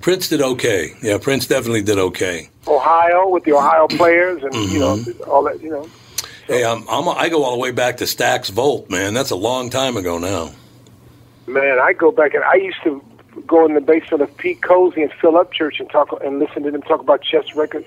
[0.00, 0.92] Prince did okay.
[1.02, 2.48] Yeah, Prince definitely did okay.
[2.66, 5.30] Ohio with the Ohio players, and you know Mm-hmm.
[5.30, 5.62] all that.
[5.62, 5.88] You know,
[6.48, 9.14] Hey, I'm, I'm, I go all the way back to Stax Volt, man.
[9.14, 10.50] That's a long time ago now.
[11.46, 13.02] man, I go back and I used to
[13.46, 16.70] go in the basement of Pete Cosey and Phil Upchurch and talk and listen to
[16.70, 17.86] them talk about Chess Records.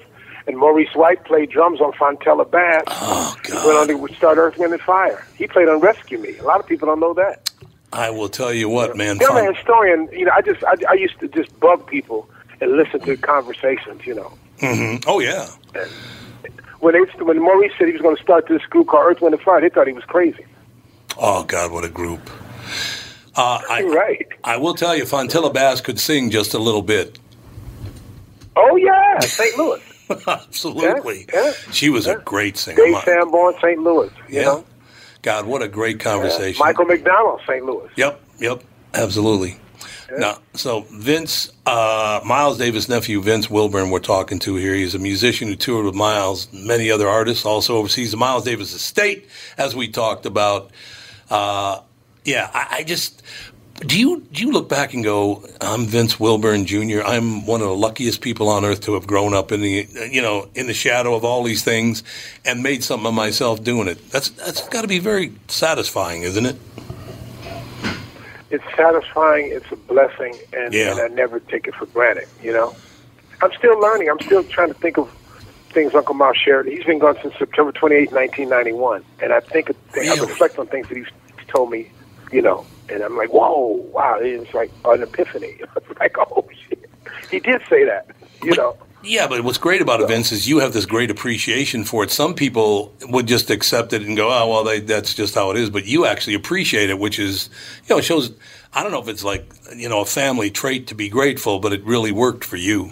[0.50, 2.84] And Maurice White played drums on Fontella Bass.
[2.88, 5.24] Oh, He went on to start Earth, Wind, and Fire.
[5.38, 6.36] He played on Rescue Me.
[6.40, 7.52] A lot of people don't know that.
[7.94, 9.20] I will tell you what, man.
[9.22, 10.10] Yeah, I'm a historian.
[10.12, 12.28] You know, I just I, I used to just bug people
[12.62, 14.08] and listen to conversations.
[14.08, 15.04] You know, Mhm.
[15.06, 15.50] Oh, yeah.
[16.80, 19.36] when they when Maurice said he was going to start this group called Earth, Wind,
[19.36, 20.46] and Fire, they thought he was crazy.
[21.16, 22.28] Oh, God, what a group.
[23.36, 24.28] Uh, I, right.
[24.44, 27.20] I will tell you, Fontella Bass could sing just a little bit.
[28.56, 29.56] Oh yeah, St.
[29.60, 29.82] Louis.
[30.28, 31.26] Absolutely.
[31.34, 31.52] Yeah, yeah.
[31.72, 32.78] She was a great singer.
[32.84, 33.80] Dave My- Sanborn, St.
[33.80, 34.10] Louis.
[34.28, 34.44] You Yeah.
[34.44, 34.66] know,
[35.22, 36.60] God, what a great conversation.
[36.60, 37.64] Michael McDonald, St.
[37.66, 37.90] Louis.
[37.96, 39.58] Yep, yep, absolutely.
[40.18, 44.74] Now, so Vince, uh, Miles Davis' nephew, Vince Wilburn, we're talking to here.
[44.74, 48.74] He's a musician who toured with Miles, many other artists, also oversees the Miles Davis
[48.74, 49.28] estate,
[49.60, 50.72] as we talked about.
[51.30, 51.82] Uh,
[52.26, 53.22] yeah, I, I just
[53.86, 57.02] do you do you look back and go, I'm Vince Wilburn Jr.
[57.06, 60.22] I'm one of the luckiest people on earth to have grown up in the you
[60.22, 62.04] know in the shadow of all these things
[62.46, 64.10] and made something of myself doing it.
[64.12, 66.58] That's that's got to be very satisfying, isn't it?
[68.52, 69.52] It's satisfying.
[69.52, 70.92] It's a blessing, and, Yeah.
[70.92, 72.28] and I never take it for granted.
[72.42, 72.76] You know,
[73.42, 74.10] I'm still learning.
[74.10, 75.10] I'm still trying to think of
[75.72, 76.68] things Uncle Miles shared.
[76.68, 80.98] He's been gone since September 28, 1991, and I think I reflect on things that
[80.98, 81.06] he's
[81.48, 81.92] told me.
[82.32, 84.18] You know, and I'm like, whoa, wow!
[84.20, 85.60] It's like an epiphany.
[85.76, 86.90] It's like, oh shit,
[87.30, 88.08] he did say that.
[88.44, 88.78] You know.
[89.02, 92.12] Yeah, but what's great about Vince is you have this great appreciation for it.
[92.12, 95.58] Some people would just accept it and go, "Oh, well, they, that's just how it
[95.58, 97.50] is." But you actually appreciate it, which is,
[97.88, 98.34] you know, it shows.
[98.74, 101.72] I don't know if it's like you know a family trait to be grateful, but
[101.72, 102.92] it really worked for you.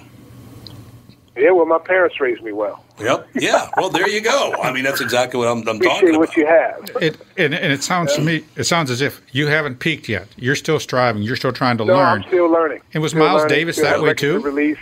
[1.37, 2.83] Yeah, well, my parents raised me well.
[2.99, 3.27] Yep.
[3.35, 3.69] Yeah.
[3.77, 4.53] Well, there you go.
[4.61, 6.19] I mean, that's exactly what I'm, I'm talking Appreciate about.
[6.19, 6.89] what you have.
[7.01, 10.27] It and, and it sounds to me it sounds as if you haven't peaked yet.
[10.35, 11.21] You're still striving.
[11.21, 12.23] You're still trying to No, learn.
[12.23, 12.81] I'm still learning.
[12.93, 14.39] And was Still Miles learning, Davis that way too?
[14.41, 14.77] Release.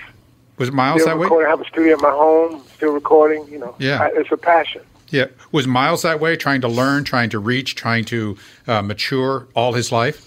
[0.57, 1.23] Was Miles still that way?
[1.25, 1.47] recording.
[1.47, 2.63] I have a studio at my home.
[2.75, 3.45] Still recording.
[3.49, 3.75] You know.
[3.79, 4.01] Yeah.
[4.03, 4.81] I, it's a passion.
[5.09, 5.25] Yeah.
[5.51, 8.37] Was Miles that way, trying to learn, trying to reach, trying to
[8.67, 10.25] uh, mature all his life?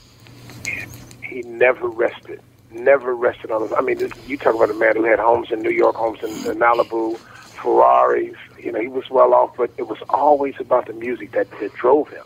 [1.23, 2.41] He never rested.
[2.79, 3.73] Never rested on his.
[3.73, 6.21] I mean, this, you talk about a man who had homes in New York, homes
[6.23, 8.37] in, in Malibu, Ferraris.
[8.59, 11.75] You know, he was well off, but it was always about the music that, that
[11.75, 12.25] drove him,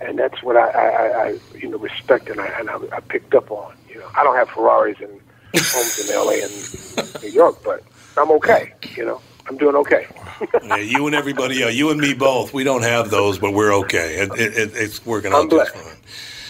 [0.00, 3.34] and that's what I, I, I, you know respect and I and I, I picked
[3.34, 3.74] up on.
[3.88, 5.20] You know, I don't have Ferraris and
[5.56, 6.42] homes in L.A.
[6.42, 7.82] and New York, but
[8.16, 8.72] I'm okay.
[8.96, 10.06] You know, I'm doing okay.
[10.62, 12.54] yeah, you and everybody else, you and me both.
[12.54, 14.20] We don't have those, but we're okay.
[14.20, 15.88] It, it, it, it's working out I'm just blessed.
[15.88, 15.96] fine.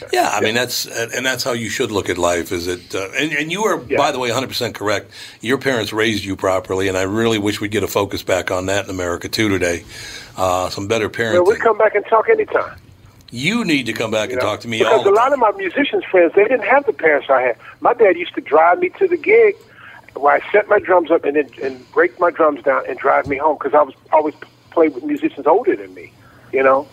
[0.13, 2.53] Yeah, I mean that's and that's how you should look at life.
[2.53, 2.95] Is it?
[2.95, 5.11] Uh, and, and you are, by the way, 100 percent correct.
[5.41, 8.67] Your parents raised you properly, and I really wish we'd get a focus back on
[8.67, 9.85] that in America too today.
[10.37, 12.79] Uh, some better Well, we come back and talk anytime.
[13.31, 14.49] You need to come back You and know?
[14.49, 16.87] talk to me because all the a lot of my musicians friends they didn't have
[16.87, 17.57] the parents I had.
[17.81, 19.57] My dad used to drive me to the gig
[20.15, 23.29] where I set my drums up and then and break my drums down and drive
[23.29, 24.35] me home because I was always
[24.71, 26.13] played with musicians older than me,
[26.53, 26.89] you know.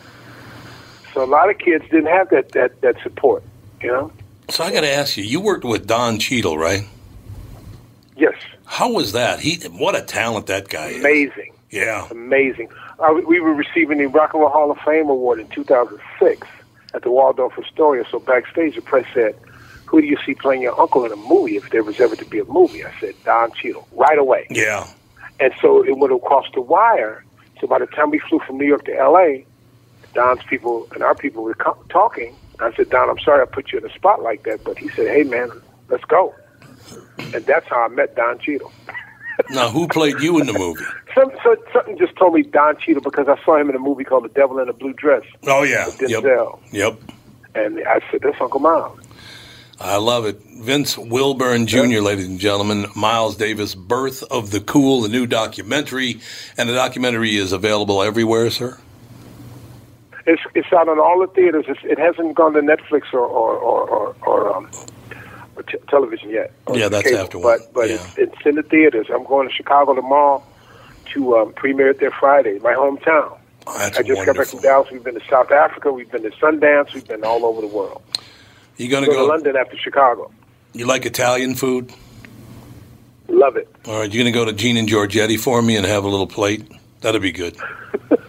[1.17, 3.41] So a lot of kids didn't have that that that support,
[3.81, 4.11] you know.
[4.51, 5.23] So I got to ask you.
[5.23, 6.83] You worked with Don Cheadle, right?
[8.15, 8.35] Yes.
[8.65, 9.39] How was that?
[9.39, 10.99] He, what a talent that guy is.
[10.99, 11.53] Amazing.
[11.71, 12.07] Yeah.
[12.11, 12.69] Amazing.
[12.99, 16.47] Uh, we- we were receiving the Rock and Roll Hall of Fame award in 2006
[16.93, 18.05] at the Waldorf Astoria.
[18.11, 19.35] So backstage, the press said,
[19.87, 22.25] who do you see playing your uncle in a movie if there was ever to
[22.25, 22.85] be a movie?
[22.85, 24.45] I said, Don Cheadle, right away.
[24.51, 24.85] Yeah.
[25.39, 27.23] And so it went across the wire.
[27.59, 29.45] So by the time we flew from New York to L.A.,
[30.17, 32.35] Don's people and our people were co- talking.
[32.59, 34.89] I said, Don, I'm sorry I put you in a spot like that, but he
[34.89, 35.51] said, Hey man,
[35.89, 36.33] let's go.
[37.35, 38.71] And that's how I met Don Cheadle.
[39.51, 40.83] Now, who played you in the movie?
[41.13, 44.03] Some, so, something just told me Don Cheadle because I saw him in a movie
[44.03, 45.21] called The Devil in a Blue Dress.
[45.45, 45.85] Oh yeah.
[45.85, 46.23] With Yep.
[46.71, 46.99] Yep.
[47.53, 48.99] And I said, That's Uncle Miles.
[49.79, 50.41] I love it.
[50.41, 56.19] Vince Wilburn Jr., ladies and gentlemen, Miles Davis, Birth of the Cool, the new documentary.
[56.57, 58.79] And the documentary is available everywhere, sir?
[60.27, 61.65] It's it's out on all the theaters.
[61.67, 64.69] It's, it hasn't gone to Netflix or or or, or, or um
[65.55, 66.51] or t- television yet.
[66.71, 67.59] Yeah, that's cable, after one.
[67.59, 69.07] But but it's, it's in the theaters.
[69.13, 70.43] I'm going to Chicago tomorrow
[71.13, 73.37] to um, premiere it there Friday, my hometown.
[73.65, 74.89] that's I just got back from Dallas.
[74.91, 75.91] We've been to South Africa.
[75.91, 76.93] We've been to Sundance.
[76.93, 78.01] We've been all over the world.
[78.77, 79.25] You going to go go?
[79.25, 80.31] to London after Chicago?
[80.73, 81.91] You like Italian food?
[83.27, 83.73] Love it.
[83.85, 86.07] All right, you going to go to Gene and Georgetti for me and have a
[86.07, 86.71] little plate?
[87.01, 87.57] That'd be good.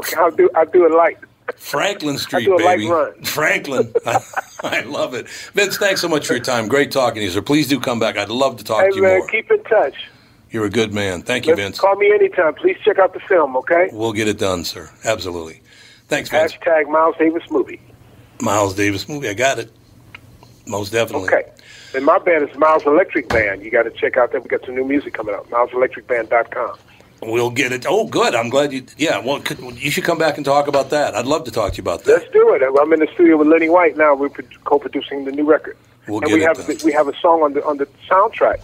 [0.00, 1.18] Okay, I'll do I'll do it light.
[1.56, 3.24] Franklin Street, do a light baby.
[3.26, 3.92] Franklin.
[4.06, 4.22] I,
[4.62, 5.28] I love it.
[5.54, 6.68] Vince, thanks so much for your time.
[6.68, 7.42] Great talking to you, sir.
[7.42, 8.16] Please do come back.
[8.16, 9.28] I'd love to talk Hey to you man, more.
[9.28, 9.94] keep in touch.
[10.50, 11.22] You're a good man.
[11.22, 11.80] Thank you, Let's- Vince.
[11.80, 12.54] Call me anytime.
[12.54, 13.56] Please check out the film.
[13.56, 13.88] Okay.
[13.92, 14.90] We'll get it done, sir.
[15.04, 15.60] Absolutely.
[16.08, 16.52] Thanks, Vince.
[16.54, 17.80] Hashtag Miles Davis movie.
[18.40, 19.28] Miles Davis movie.
[19.28, 19.70] I got it.
[20.66, 21.28] Most definitely.
[21.28, 21.50] Okay.
[21.94, 23.62] And my band is Miles Electric Band.
[23.64, 24.42] You got to check out that.
[24.44, 25.50] We got some new music coming out.
[25.50, 26.78] MilesElectricBand.com.
[27.22, 27.84] We'll get it.
[27.86, 28.34] Oh, good.
[28.34, 28.84] I'm glad you.
[28.96, 29.18] Yeah.
[29.18, 31.14] Well, could, you should come back and talk about that.
[31.14, 32.20] I'd love to talk to you about that.
[32.20, 32.62] Let's do it.
[32.62, 34.14] I'm in the studio with Lenny White now.
[34.14, 34.30] We're
[34.64, 35.76] co-producing the new record.
[36.08, 38.60] We'll and get we it have we have a song on the on the soundtrack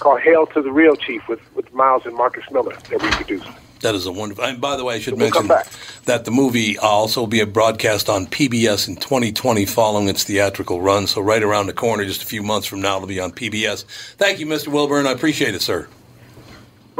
[0.00, 3.48] called "Hail to the Real Chief" with with Miles and Marcus Miller that we produced.
[3.82, 4.44] That is a wonderful.
[4.44, 5.48] And by the way, I should We'll mention
[6.04, 10.80] that the movie will also be a broadcast on PBS in 2020 following its theatrical
[10.80, 11.08] run.
[11.08, 13.84] So right around the corner, just a few months from now, it'll be on PBS.
[14.18, 14.68] Thank you, Mr.
[14.68, 15.06] Wilburn.
[15.06, 15.88] I appreciate it, sir.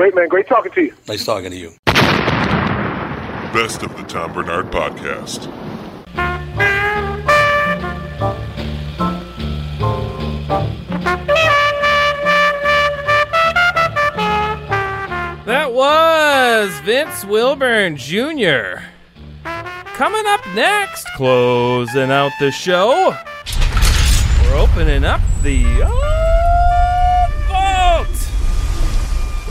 [0.02, 0.94] Great man, great talking to you.
[1.06, 1.70] Nice talking to you.
[3.54, 5.46] Best of the Tom Barnard Podcast.
[15.44, 18.82] That was Vince Wilburn Jr.
[19.44, 23.16] Coming up next, closing out the show,
[24.42, 26.31] we're opening up the vault.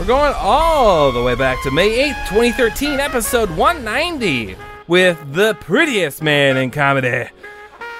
[0.02, 4.56] We're going all the way back to May 8th, 2013, episode 190,
[4.88, 7.30] with the prettiest man in comedy,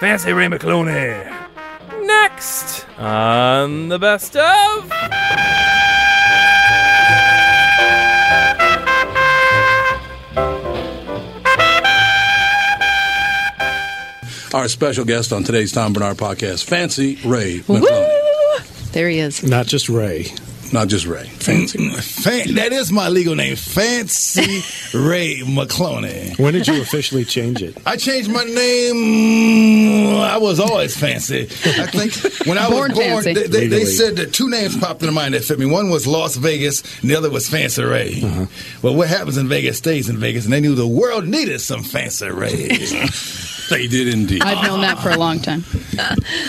[0.00, 1.32] Fancy Ray McCloney.
[2.04, 4.90] Next on the best of.
[14.52, 18.90] Our special guest on today's Tom Barnard podcast, Fancy Ray McCloney.
[18.90, 19.44] There he is.
[19.44, 20.34] Not just Ray.
[20.72, 21.24] Not just Ray.
[21.26, 21.90] Fancy.
[22.00, 24.62] Fan- that is my legal name, Fancy
[24.98, 26.38] Ray McCloney.
[26.38, 27.76] When did you officially change it?
[27.84, 30.16] I changed my name.
[30.22, 31.42] I was always fancy.
[31.42, 32.14] I think
[32.46, 33.42] when I Born was born, fancy.
[33.42, 35.66] they, they, they said that two names popped into mind that fit me.
[35.66, 38.22] One was Las Vegas, and the other was Fancy Ray.
[38.22, 38.46] Uh-huh.
[38.80, 41.82] Well, what happens in Vegas stays in Vegas, and they knew the world needed some
[41.82, 42.78] Fancy Ray.
[43.72, 44.42] They did indeed.
[44.42, 45.64] I've known that for a long time.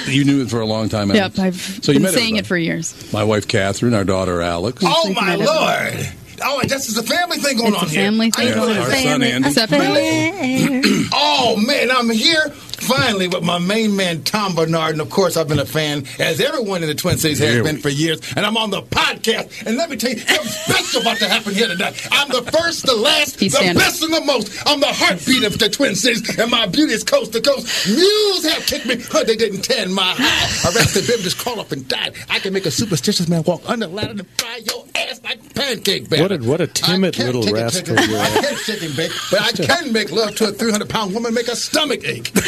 [0.07, 1.09] You knew it for a long time.
[1.09, 1.39] Yep, Alex.
[1.39, 2.39] I've So you been met saying everybody.
[2.39, 3.13] it for years.
[3.13, 4.83] My wife Catherine, our daughter Alex.
[4.85, 5.45] oh my at it.
[5.45, 6.09] lord!
[6.45, 8.03] Oh, and this is a family thing going It's on a here.
[8.05, 9.47] family I thing didn't know going this Our was- son Andy.
[9.47, 11.07] It's a family.
[11.13, 12.51] Oh man, I'm here
[12.87, 16.39] finally with my main man Tom Barnard, and of course I've been a fan, as
[16.41, 18.19] everyone in the Twin Cities has Here been we- for years.
[18.35, 21.53] And I'm on the podcast, and let me tell you, something special about to happen
[21.53, 22.07] here tonight.
[22.11, 23.77] I'm the first, the last, He's the standing.
[23.77, 24.51] best, and the most.
[24.65, 27.87] I'm the heartbeat of the Twin Cities, and my beauty is coast to coast.
[27.87, 30.69] Mules have kicked me, but they didn't tan my high.
[30.71, 32.13] Arrested baby just crawled up and died.
[32.29, 35.53] I can make a superstitious man walk under the ladder and fry your ass like
[35.55, 36.23] pancake batter.
[36.23, 38.21] What a- what a timid little rascal you are.
[38.21, 41.47] I can't chicken bake, but I can make love to a 300 pound woman, make
[41.47, 42.31] a stomach ache.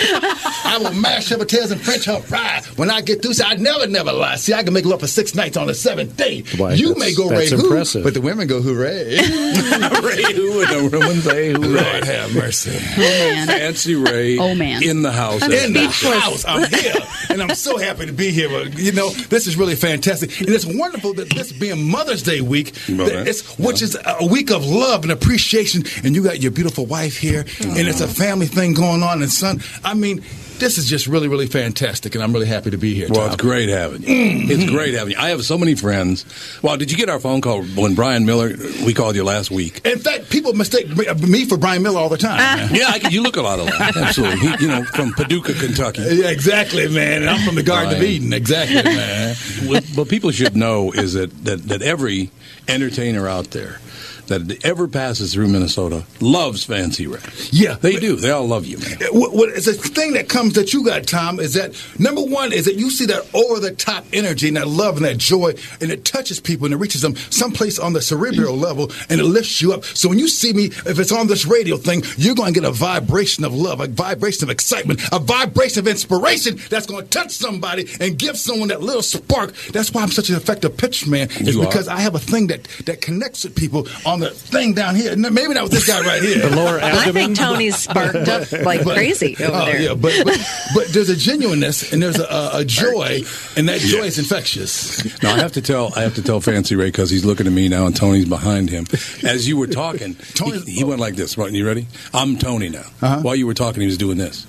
[0.66, 2.62] I will mash her potatoes and French her fry.
[2.76, 4.36] When I get through, see, I never, never lie.
[4.36, 6.44] See, I can make love for six nights on the seventh day.
[6.58, 8.02] Why, you may go that's Ray impressive.
[8.02, 9.16] Who, but the women go hooray.
[9.16, 11.60] Ray who and the women say who.
[11.60, 12.72] Lord have mercy.
[12.76, 13.48] Oh man.
[13.48, 14.38] Fancy Ray.
[14.38, 14.84] Oh, man.
[14.84, 15.42] In the house.
[15.44, 16.24] in the Speechless.
[16.24, 16.46] house.
[16.46, 16.94] I'm here,
[17.30, 18.50] and I'm so happy to be here.
[18.50, 22.42] But, you know, this is really fantastic, and it's wonderful that this being Mother's Day
[22.42, 26.42] week, Well, that it's, which is a week of love and appreciation, and you got
[26.42, 27.78] your beautiful wife here, mm-hmm.
[27.78, 29.22] and it's a family thing going on.
[29.22, 30.26] And son, I mean, mean,
[30.60, 33.08] this is just really, really fantastic, and I'm really happy to be here.
[33.10, 33.34] Well, Tom.
[33.34, 34.08] it's great having you.
[34.08, 34.52] Mm-hmm.
[34.52, 35.20] It's great having you.
[35.20, 36.26] I have so many friends.
[36.62, 38.50] Well, did you get our phone call when Brian Miller?
[38.86, 39.86] We called you last week.
[39.86, 42.70] In fact, people mistake me for Brian Miller all the time.
[42.76, 43.96] Yeah, I, you look a lot alike.
[43.96, 44.40] Absolutely.
[44.40, 46.02] He, you know, from Paducah, Kentucky.
[46.02, 47.22] Yeah, exactly, man.
[47.22, 48.34] And I'm from the Garden of Eden.
[48.34, 49.36] Exactly, man.
[49.66, 52.32] what, what people should know is that, that, that every
[52.68, 53.80] entertainer out there
[54.28, 57.20] that ever passes through Minnesota loves Fancy Ray.
[57.52, 58.16] Yeah, They do.
[58.16, 58.98] They all love you, man.
[59.12, 61.40] What, what is the thing that comes that you got, Tom?
[61.40, 62.52] Is that number one?
[62.54, 65.54] Is that you see that over the top energy and that love and that joy,
[65.82, 69.26] and it touches people and it reaches them someplace on the cerebral level and it
[69.26, 69.84] lifts you up.
[69.86, 72.68] So when you see me, if it's on this radio thing, you're going to get
[72.68, 77.10] a vibration of love, a vibration of excitement, a vibration of inspiration that's going to
[77.10, 79.54] touch somebody and give someone that little spark.
[79.72, 81.30] That's why I'm such an effective pitch man.
[81.32, 81.66] Is You are.
[81.66, 85.16] because I have a thing that that connects with people on the thing down here.
[85.16, 86.36] Maybe not with this guy right here.
[86.46, 89.82] The lower I think Tony's sparked up like crazy over oh, there.
[89.82, 90.40] Yeah, but, but
[90.76, 93.22] but there's a genuineness and there's a, a, a joy,
[93.58, 95.04] and that joy is infectious.
[95.24, 97.54] Now I have to tell I have to tell Fancy Ray because he's looking at
[97.54, 98.86] me now and Tony's behind him.
[99.24, 101.38] As you were talking, he, he went like this.
[101.38, 101.88] Right, you ready?
[102.14, 102.86] I'm Tony now.
[103.02, 103.22] Uh-huh.
[103.22, 104.46] While you were talking, he was doing this.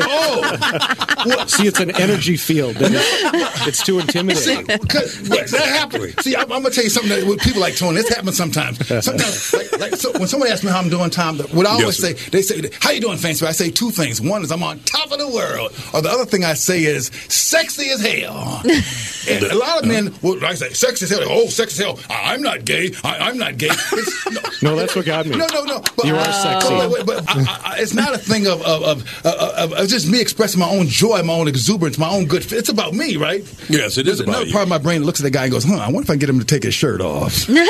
[0.00, 2.76] Oh, See, it's an energy field.
[2.76, 4.66] and It's, it's too See, intimidating.
[4.86, 6.14] 'cause- but that happens.
[6.22, 7.96] See, I'm, I'm gonna tell you something that with people like Tony.
[7.96, 8.78] This happens sometimes.
[8.86, 12.02] Sometimes, like, like so when somebody asks me how I'm doing, Tom, what I always
[12.02, 14.20] Yes, say, they say, "How you doing, Fancy?" I say two things.
[14.20, 17.10] One is I'm on top of the world, or the other thing I say is
[17.28, 18.62] sexy as hell.
[18.64, 20.02] and a lot of uh-huh.
[20.02, 21.20] men will I say sexy as hell.
[21.24, 21.98] Oh, sexy as hell.
[22.10, 22.92] I- I'm not gay.
[23.04, 23.68] I, I'm not gay.
[23.70, 24.26] It's,
[24.62, 25.36] no, No, that's what got me.
[25.36, 25.82] no, no, no.
[25.96, 26.68] But, You are sexy.
[26.68, 29.72] But, wait, wait, but I, I, I- it's not a thing of of, of, of,
[29.72, 32.50] of just me expressing my own joy, my own exuberance, my own good.
[32.52, 33.40] It's about me, right?
[33.68, 34.52] Yes, it is There's about another you.
[34.52, 35.74] part of my brain looks at the guy and goes, "Huh?
[35.76, 37.64] I wonder if I can get him to take his shirt off." Tony?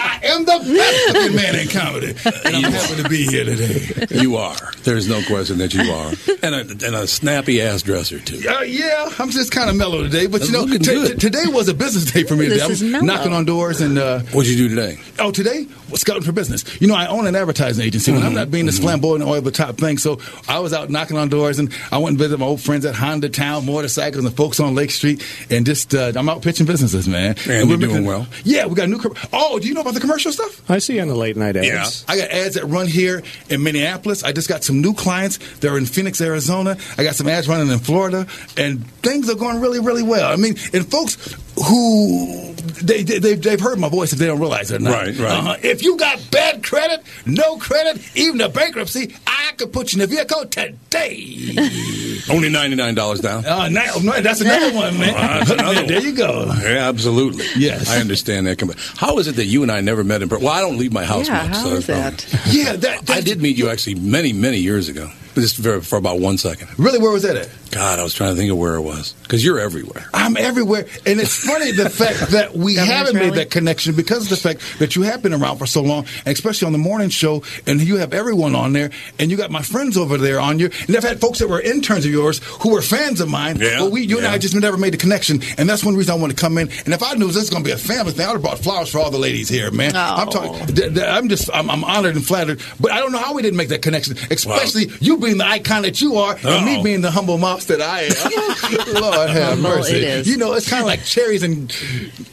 [0.00, 2.14] I am the best looking man in comedy,
[2.44, 4.06] and I'm happy to be here today.
[4.20, 4.56] You are.
[4.84, 6.12] There's no question that you are,
[6.42, 8.40] and a, and a snappy ass dresser too.
[8.48, 11.68] Uh, yeah, I'm just kind of mellow today, but you know, t- t- today was
[11.68, 12.46] a business day for me.
[12.48, 12.72] This today.
[12.72, 13.98] is I'm knocking on doors and.
[13.98, 14.98] Uh, What'd you do today?
[15.18, 16.64] Oh, today was scouting for business.
[16.80, 19.50] You know, I own an advertising agency, but I'm not being this flamboyant or the
[19.50, 19.98] top thing.
[19.98, 22.84] So I was out knocking on doors, and I went and visited my old friends
[22.84, 26.42] at Honda Town Motorcycles and the folks on Lake Street, and just uh, I'm out
[26.42, 27.36] pitching businesses, man.
[27.48, 28.26] And we're you're doing well.
[28.44, 28.98] Yeah, we got new.
[28.98, 30.70] Com- oh, do you know about the commercial stuff?
[30.70, 32.04] I see you on the late night ads.
[32.08, 34.22] I got ads that run here in Minneapolis.
[34.24, 35.38] I just got some new clients.
[35.58, 36.76] They're in Phoenix, Arizona.
[36.98, 38.26] I got some ads running in Florida,
[38.56, 40.30] and things are going really, really well.
[40.30, 41.36] I mean, and folks
[41.66, 44.76] who they, they they've, they've heard my voice if they don't realize it.
[44.76, 44.92] or not.
[44.92, 45.30] Right, right.
[45.38, 45.56] Uh-huh.
[45.62, 50.04] If you got bad credit, no credit, even a bankruptcy, I could put you in
[50.04, 51.54] a vehicle today.
[52.30, 53.44] Only ninety nine dollars down.
[53.44, 55.14] Uh, now, no, that's another one, man.
[55.14, 56.44] That's another there you go.
[56.62, 57.44] Yeah, absolutely.
[57.56, 57.88] Yes.
[57.88, 58.58] I understand that.
[58.58, 58.82] completely.
[58.96, 60.44] How is it that you and I never met in person?
[60.44, 61.56] Well, I don't leave my house Yeah, much.
[61.56, 62.26] how so is that?
[62.50, 65.10] Yeah, that, I did meet you actually many, many years ago.
[65.34, 66.68] Just for, for about one second.
[66.78, 67.48] Really, where was that at?
[67.72, 70.04] God, I was trying to think of where it was because you're everywhere.
[70.12, 74.24] I'm everywhere, and it's funny the fact that we Governor's haven't made that connection because
[74.24, 76.78] of the fact that you have been around for so long, and especially on the
[76.78, 80.38] morning show, and you have everyone on there, and you got my friends over there
[80.38, 83.30] on you, and I've had folks that were interns of yours who were fans of
[83.30, 83.56] mine.
[83.58, 84.26] Yeah, but we, you and.
[84.26, 86.68] I just never made the connection, and that's one reason I want to come in.
[86.84, 88.42] And if I knew this was going to be a family thing, I would have
[88.42, 89.96] brought flowers for all the ladies here, man.
[89.96, 90.30] I'm oh.
[90.30, 90.66] talking.
[90.74, 91.48] th- th- I'm just.
[91.54, 94.18] I'm, I'm honored and flattered, but I don't know how we didn't make that connection,
[94.30, 96.82] especially you being the icon that you are, and me oh.
[96.82, 98.94] being the humble mouse that I am.
[99.02, 99.96] Lord have Humble mercy.
[99.96, 100.28] it is.
[100.28, 101.74] You know, it's kind of like cherries and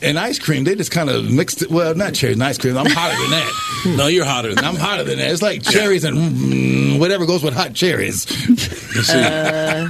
[0.01, 0.63] and ice cream.
[0.63, 1.69] They just kind of mixed it.
[1.71, 2.77] Well, not cherries and ice cream.
[2.77, 3.51] I'm hotter than that.
[3.85, 5.31] No, you're hotter than I'm hotter than that.
[5.31, 8.29] It's like cherries and mm, whatever goes with hot cherries.
[8.49, 9.87] You see, Uh,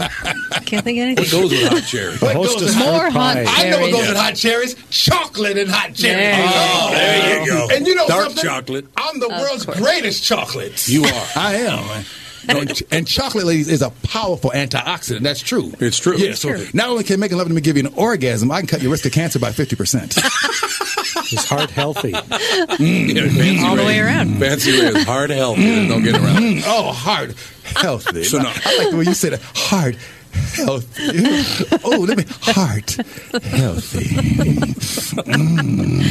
[0.65, 1.15] can't think of anything.
[1.25, 2.15] what goes with hot cherry?
[2.17, 3.45] What goes with More hot pie.
[3.47, 4.75] I know what goes with hot cherries.
[4.91, 6.17] Chocolate and hot cherries.
[6.19, 6.95] There you Oh, go.
[6.95, 7.67] There you go.
[7.75, 8.43] And you know Dark something?
[8.43, 8.85] chocolate.
[8.95, 9.79] I'm the world's course.
[9.79, 10.87] greatest chocolate.
[10.87, 11.27] You are.
[11.35, 12.05] I am.
[12.49, 15.21] And, and chocolate, ladies, is a powerful antioxidant.
[15.21, 15.71] That's true.
[15.79, 16.17] It's true.
[16.17, 16.33] Yeah.
[16.33, 18.81] So not only can making love to me give you an orgasm, I can cut
[18.81, 20.17] your risk of cancer by fifty percent.
[21.31, 22.11] It's heart healthy?
[22.11, 23.13] Mm.
[23.13, 23.61] Yeah, mm.
[23.63, 24.29] All the way around.
[24.29, 24.39] Mm.
[24.39, 25.61] Fancy Ray is hard healthy.
[25.63, 26.43] There's no get around.
[26.43, 26.63] it.
[26.65, 28.23] oh, heart healthy.
[28.23, 29.41] So no- I like the way you said it.
[29.55, 29.95] Heart
[30.33, 31.79] healthy.
[31.83, 32.95] Oh, let me heart
[33.43, 34.05] healthy.
[35.25, 36.09] Mm.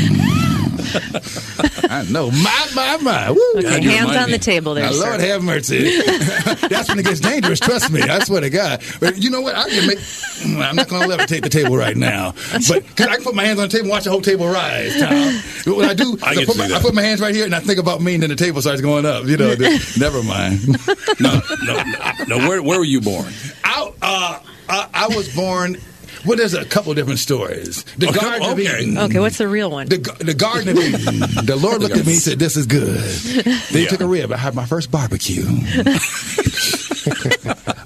[1.91, 2.31] I know.
[2.31, 3.31] My, my, my.
[3.31, 3.41] Woo.
[3.57, 4.33] Okay, God, hands on me.
[4.33, 5.09] the table there, Now, sir.
[5.09, 6.01] Lord have mercy.
[6.69, 7.61] That's when it gets dangerous.
[7.61, 8.03] Trust me.
[8.03, 8.83] I swear to God.
[9.01, 9.55] But you know what?
[9.57, 9.99] I can make.
[10.45, 12.33] I'm not going to levitate the table right now.
[12.69, 14.47] But cause I can put my hands on the table and watch the whole table
[14.49, 14.99] rise.
[14.99, 15.75] Tom.
[15.77, 16.67] What I do, I I, can put my.
[16.67, 18.61] I put my hands right here and I think about me, and then the table
[18.61, 19.25] starts going up.
[19.27, 19.55] You know.
[19.55, 20.67] the- never mind.
[21.21, 22.37] No, no, no.
[22.39, 23.33] no where, where were you born?
[24.09, 25.77] I, uh, I, I was born
[26.25, 27.85] Well, there's a couple different stories.
[27.97, 28.81] The Oh, come- Garden of okay.
[28.83, 28.99] Eden.
[28.99, 29.87] Okay, what's the real one?
[29.89, 31.21] The, the Garden of Eden.
[31.47, 32.99] The Lord looked at me and said, "This is good."
[33.45, 34.33] Then he took a rib.
[34.33, 35.45] I had my first barbecue.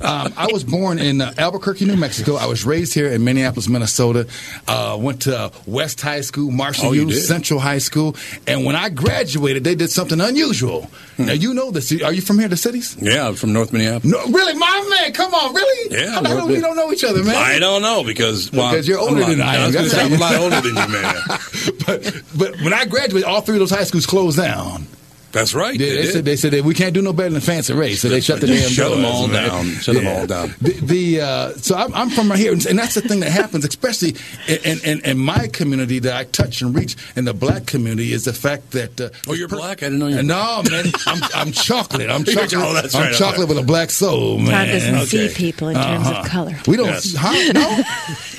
[0.00, 2.36] um, I was born in uh, Albuquerque, New Mexico.
[2.36, 4.26] I was raised here in Minneapolis, Minnesota.
[4.68, 7.12] Uh, went to West High School, Marshall Oh, U.
[7.12, 8.16] Central High School,
[8.46, 10.82] and when I graduated, they did something unusual.
[11.16, 11.26] Hmm.
[11.26, 11.92] Now you know this.
[12.02, 12.96] Are you from here, the cities?
[13.00, 14.12] Yeah, I'm from North Minneapolis.
[14.12, 15.12] No, really, my man.
[15.12, 15.96] Come on, really?
[15.96, 17.34] Yeah, How we don't know each other, man?
[17.36, 19.76] I don't know because well, Because you're I'm older lot- than I am.
[19.76, 21.14] I'm a lot older than you, man.
[21.86, 24.86] but but when I graduated, all three of those high schools closed down.
[25.32, 25.78] That's right.
[25.78, 27.94] They, they they said they said that we can't do no better than Fancy Ray,
[27.94, 29.48] so they shut the damn Shut them all man.
[29.48, 29.64] down.
[29.80, 30.54] Shut them all down.
[30.60, 33.30] The, the uh, so I'm, I'm from right here, and, and that's the thing that
[33.30, 34.14] happens, especially
[34.46, 38.24] in, in, in my community that I touch and reach in the black community, is
[38.26, 39.82] the fact that uh, Oh, you're black?
[39.82, 40.22] I didn't know you.
[40.22, 42.10] no man, I'm, I'm chocolate.
[42.10, 42.52] I'm chocolate.
[42.54, 44.50] Oh, that's I'm right, chocolate with a black soul, man.
[44.66, 46.20] Todd doesn't see people in terms Uh-huh.
[46.20, 46.52] of color.
[46.66, 47.14] We don't, Yes.
[47.16, 47.32] huh?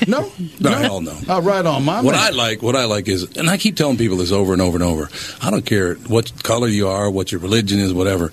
[0.08, 1.18] No, no, No, hell no.
[1.28, 2.22] Oh, right on, my What man.
[2.24, 4.76] I like, what I like is, and I keep telling people this over and over
[4.76, 5.10] and over.
[5.42, 8.32] I don't care what color you are, what your religion is, whatever.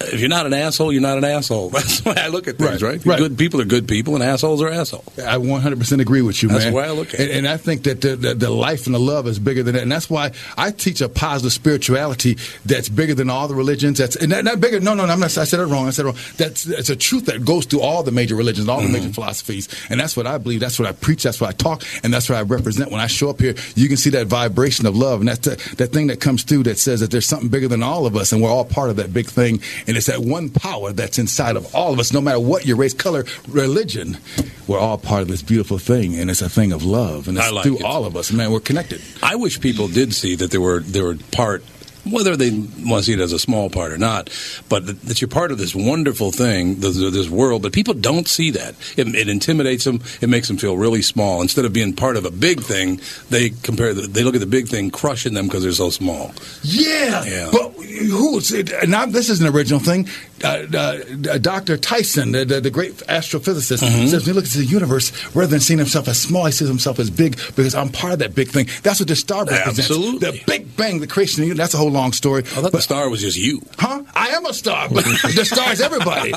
[0.00, 1.68] If you're not an asshole, you're not an asshole.
[1.78, 3.06] That's the way I look at things, Right, right?
[3.06, 3.18] right.
[3.18, 5.04] Good people are good people, and assholes are assholes.
[5.18, 6.72] I 100% agree with you, That's man.
[6.72, 7.36] the way I look at and, it.
[7.36, 9.82] And I think that the, the, the life and the love is bigger than that.
[9.82, 13.98] And that's why I teach a positive spirituality that's bigger than all the religions.
[13.98, 14.80] That's and not, not bigger.
[14.80, 15.12] No, no, no.
[15.12, 15.86] I'm not, I said it wrong.
[15.86, 16.16] I said it wrong.
[16.36, 18.92] That's it's a truth that goes through all the major religions, all the Mm-hmm.
[18.92, 19.68] major philosophies.
[19.90, 20.60] And that's what I believe.
[20.60, 21.24] That's what I preach.
[21.24, 21.82] That's what I talk.
[22.02, 22.90] And that's what I represent.
[22.90, 25.20] When I show up here, you can see that vibration of love.
[25.20, 27.82] And that's the, that thing that comes through that says that there's something bigger than
[27.82, 28.32] all of us.
[28.32, 29.60] And we're all part of that big thing.
[29.88, 32.76] And it's that one power that's inside of all of us, no matter what your
[32.76, 34.18] race, color, religion.
[34.66, 36.14] We're all part of this beautiful thing.
[36.18, 37.26] And it's a thing of love.
[37.26, 37.84] And it's like through it.
[37.84, 38.30] all of us.
[38.30, 39.00] Man, we're connected.
[39.22, 41.64] I wish people did see that they were they were part,
[42.04, 44.30] whether they want to see it as a small part or not,
[44.68, 47.62] but that, that you're part of this wonderful thing, this, this world.
[47.62, 48.74] But people don't see that.
[48.96, 50.00] It, it intimidates them.
[50.20, 51.40] It makes them feel really small.
[51.42, 53.94] Instead of being part of a big thing, they compare.
[53.94, 56.32] The, they look at the big thing crushing them because they're so small.
[56.62, 57.48] Yeah, Yeah.
[57.50, 57.67] but
[58.06, 58.52] who's
[58.86, 59.06] now?
[59.06, 60.08] This is an original thing.
[60.44, 61.76] Uh, uh, Dr.
[61.76, 64.06] Tyson, the, the, the great astrophysicist, Mm-hmm.
[64.06, 66.68] says when he looks at the universe, rather than seeing himself as small, he sees
[66.68, 68.68] himself as big because I'm part of that big thing.
[68.82, 69.78] That's what the star represents.
[69.80, 70.18] Absolutely.
[70.30, 71.58] The Big Bang, the creation of the universe.
[71.64, 72.42] That's a whole long story.
[72.42, 73.62] I thought the star was just you.
[73.78, 74.02] Huh?
[74.14, 76.32] I am a star, but the star is everybody.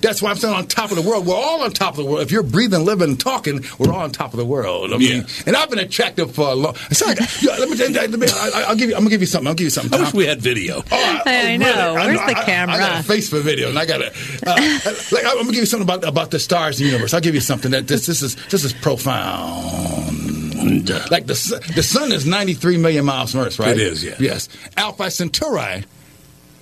[0.00, 1.26] That's why I'm saying on top of the world.
[1.26, 2.20] We're all on top of the world.
[2.22, 4.92] If you're breathing, living, and talking, we're all on top of the world.
[4.92, 5.26] I mean, Yeah.
[5.46, 6.74] and I've been attractive for a long.
[6.92, 8.94] So I, yeah, let me, let me, I, I'll give you.
[8.94, 9.48] I'm gonna give you something.
[9.48, 9.98] I'll give you something.
[9.98, 10.82] I wish we had video.
[10.90, 11.94] Oh, I know.
[11.94, 12.78] Where's the I, I camera?
[12.78, 14.08] got a face for video, and I got a.
[14.46, 17.14] Uh, like, I'm gonna give you something about about the stars in the universe.
[17.14, 20.88] I'll give you something that this this is this is profound.
[21.10, 23.70] Like the sun- the sun is 93 million miles from Earth, right?
[23.70, 24.14] It is, yeah.
[24.18, 24.48] Yes.
[24.76, 25.84] Alpha Centauri.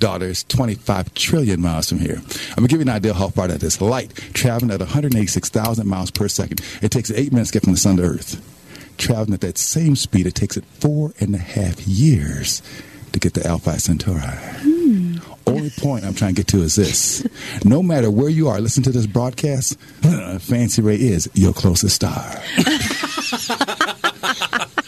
[0.01, 2.17] Daughter is 25 trillion miles from here.
[2.17, 3.81] I'm gonna give you an idea how far that is.
[3.81, 6.61] Light traveling at 186,000 miles per second.
[6.83, 8.41] It takes eight minutes to get from the sun to Earth.
[8.99, 12.63] Traveling at that same speed, it takes it four and a half years
[13.13, 15.12] to get to Alpha Centauri.
[15.47, 17.27] Only point I'm trying to get to is this:
[17.65, 19.79] no matter where you are, listen to this broadcast.
[20.41, 22.35] Fancy Ray is your closest star.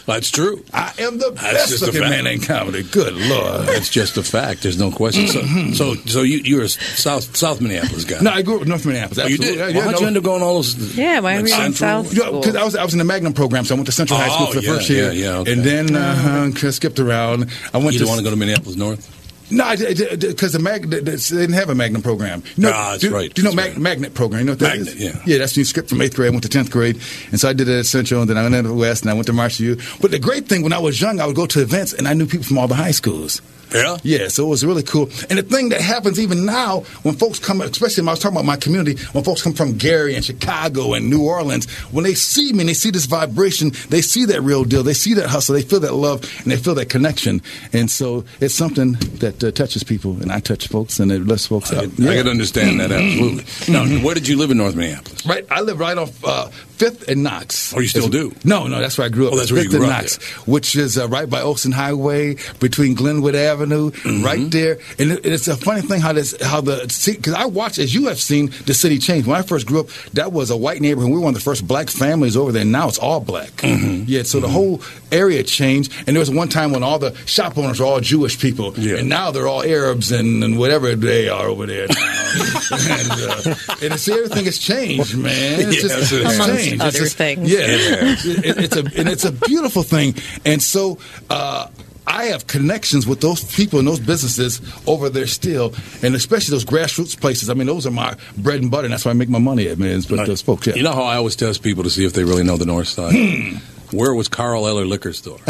[0.05, 0.63] That's true.
[0.71, 2.11] I am the That's best just a looking fact.
[2.11, 2.83] man in comedy.
[2.83, 3.65] Good lord.
[3.65, 4.61] That's just a fact.
[4.61, 5.27] There's no question.
[5.27, 5.41] So,
[5.73, 8.19] so, so you, you're a South South Minneapolis guy.
[8.21, 9.17] No, I grew up in North Minneapolis.
[9.17, 9.59] Oh, you did.
[9.59, 9.73] Absolutely.
[9.73, 9.99] Well, how'd no.
[10.01, 10.95] you end up going all those?
[10.95, 12.03] Yeah, why like were you in Central?
[12.03, 12.39] South Yeah, School?
[12.41, 14.29] because I was I was in the Magnum program, so I went to Central High
[14.29, 15.53] School Oh, for the yeah, first year, yeah, yeah, okay.
[15.53, 17.49] and then uh, skipped around.
[17.73, 19.11] I went You to don't want to go to Minneapolis North?
[19.51, 22.41] No, because the mag they they didn't have a Magnum program.
[22.55, 24.39] You know, Ah, that's do, right, Do you know mag, Magnet program?
[24.39, 25.01] You know what that Magnet, is?
[25.03, 25.21] yeah.
[25.25, 26.27] Yeah, that's the script from eighth grade.
[26.27, 26.99] I went to tenth grade,
[27.31, 29.11] and so I did it at Central, and then I went to the West, and
[29.11, 29.77] I went to Marshall U.
[30.01, 32.13] But the great thing, when I was young, I would go to events, and I
[32.13, 33.41] knew people from all the high schools.
[33.75, 33.97] Yeah.
[34.03, 35.09] Yeah, so it was really cool.
[35.29, 38.37] And the thing that happens even now, when folks come, especially when I was talking
[38.37, 42.13] about my community, when folks come from Gary and Chicago and New Orleans, when they
[42.13, 45.27] see me and they see this vibration, they see that real deal, they see that
[45.27, 47.41] hustle, they feel that love, and they feel that connection.
[47.73, 51.47] And so it's something that uh, touches people, and I touch folks, and it lifts
[51.47, 51.85] folks I, up.
[51.99, 53.45] I can understand that absolutely.
[53.73, 55.25] Now, where did you live in North Minneapolis?
[55.25, 57.73] Right, I live right off uh, Fifth and Knox.
[57.75, 58.35] Oh, you still It's- do?
[58.43, 59.33] No, no, that's where I grew up.
[59.33, 60.17] Oh, that's where you Fifth grew and up Knox,
[60.47, 64.23] which is uh, right by Olson Highway, between Glenwood Avenue, Mm-hmm.
[64.23, 64.77] right there.
[64.99, 66.77] And it, it's a funny thing how this, how the,
[67.17, 69.25] because I watched, as you have seen, the city change.
[69.25, 71.09] When I first grew up, that was a white neighborhood.
[71.11, 72.65] We were one of the first black families over there.
[72.65, 73.51] Now it's all black.
[73.57, 74.03] Mm-hmm.
[74.07, 75.91] Yeah, so the whole area changed.
[76.07, 78.97] And there was one time when all the shop owners were all Jewish people, Yeah.
[78.97, 81.83] and now they're all Arabs and, and whatever they are over there
[82.71, 85.59] and, uh, and it's, everything has changed, man.
[85.61, 86.47] It's just Yes, it's has.
[86.69, 86.81] Changed.
[86.81, 87.51] Amongst It's just- other things.
[87.51, 88.45] Yeah, It.
[88.45, 90.15] It- it's a and it's a beautiful thing.
[90.45, 90.97] And so.
[91.29, 91.67] Uh,
[92.07, 96.63] I have connections with those people and those businesses over there still, and especially those
[96.63, 97.49] grassroots places.
[97.49, 99.67] I mean, those are my bread and butter, and that's where I make my money
[99.69, 99.89] at, man.
[99.89, 100.67] Is with those folks.
[100.67, 100.75] Yeah.
[100.75, 102.89] You know how I always test people to see if they really know the North
[102.89, 103.11] Side?
[103.11, 103.57] Hmm.
[103.95, 105.37] Where was Carl Eller Liquor Store?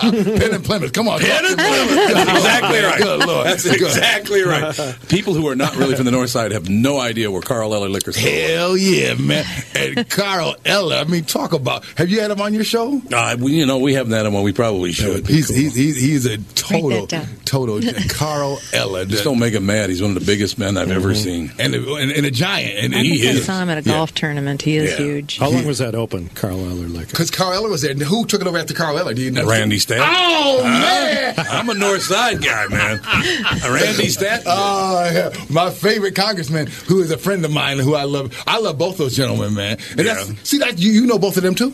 [0.00, 0.92] Penn and Plymouth.
[0.92, 1.56] Come on, Penn and.
[1.56, 2.14] Plymouth.
[2.14, 2.98] That's exactly right.
[3.02, 3.46] Good Lord.
[3.46, 3.74] That's Good.
[3.82, 4.96] exactly right.
[5.08, 7.88] People who are not really from the North Side have no idea where Carl Eller
[7.88, 8.50] Liquor Store is.
[8.50, 9.44] Hell yeah, man!
[9.74, 10.96] And Carl Eller.
[10.96, 11.84] I mean, talk about.
[11.96, 13.00] Have you had him on your show?
[13.12, 14.42] Uh, we, you know, we haven't had him on.
[14.42, 15.26] We probably should.
[15.26, 17.06] He's he's he's, he's a total
[17.44, 19.04] total Carl Eller.
[19.04, 19.90] Just don't make him mad.
[19.90, 21.52] He's one of the biggest men I've ever seen.
[21.58, 23.82] and a, and, and a giant, and I he think I saw him at a
[23.82, 24.62] golf tournament.
[24.62, 24.96] He is Yeah.
[24.98, 25.38] huge.
[25.38, 27.10] How long was that open, Carl Eller Liquor?
[27.10, 27.90] Because Carl Eller was there.
[27.90, 29.14] And who took it over after Carl Eller?
[29.14, 29.46] Do you know?
[29.46, 30.04] Randy Staten.
[30.06, 31.34] Oh man!
[31.38, 33.00] I'm a North Side guy, man.
[33.68, 34.44] Randy Staten.
[34.46, 35.32] Oh, yeah.
[35.50, 38.32] my favorite congressman, who is a friend of mine, who I love.
[38.46, 39.78] I love both those gentlemen, man.
[39.90, 40.14] And Yeah.
[40.14, 41.72] that's, see that you, you know both of them too.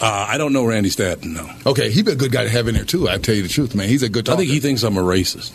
[0.00, 1.50] Uh, I don't know Randy Staten, no.
[1.64, 3.08] Okay, he'd be a good guy to have in there too.
[3.08, 3.88] I tell you the truth, man.
[3.88, 4.28] He's a good.
[4.28, 5.52] I think he thinks I'm a racist.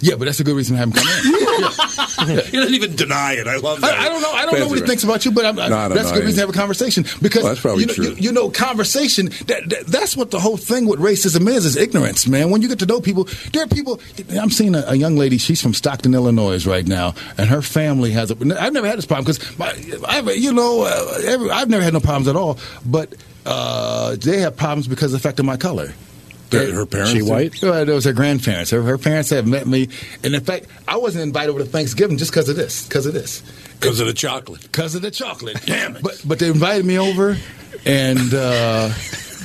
[0.00, 1.84] Yeah, but that's a good reason to have him come in.
[2.44, 3.46] he doesn't even deny it.
[3.46, 3.94] I love that.
[3.94, 4.32] I, I don't know.
[4.32, 6.14] I don't know what he Fancy thinks about you, but I'm, No, I that's a
[6.14, 8.04] good reason to have a conversation because Well, that's probably you know, true.
[8.10, 9.26] You, you know, conversation.
[9.46, 12.50] That, that, that's what the whole thing with racism is: is ignorance, man.
[12.50, 14.00] When you get to know people, there are people.
[14.30, 15.38] I'm seeing a, a young lady.
[15.38, 18.30] She's from Stockton, Illinois, right now, and her family has.
[18.30, 22.00] A, I've never had this problem because, you know, uh, every, I've never had no
[22.00, 23.14] problems at all, but.
[23.46, 25.92] Uh, they have problems because of the fact of my color.
[26.54, 27.62] Her- her parents She white?
[27.62, 28.70] it was her grandparents.
[28.70, 29.88] Her, her parents have met me,
[30.22, 32.86] and in fact, I wasn't invited over to Thanksgiving just because of this.
[32.86, 33.42] Because of this.
[33.80, 34.62] Because of the chocolate.
[34.62, 35.60] Because of the chocolate.
[35.66, 36.02] Damn it!
[36.02, 37.36] But but they invited me over,
[37.84, 38.90] and uh,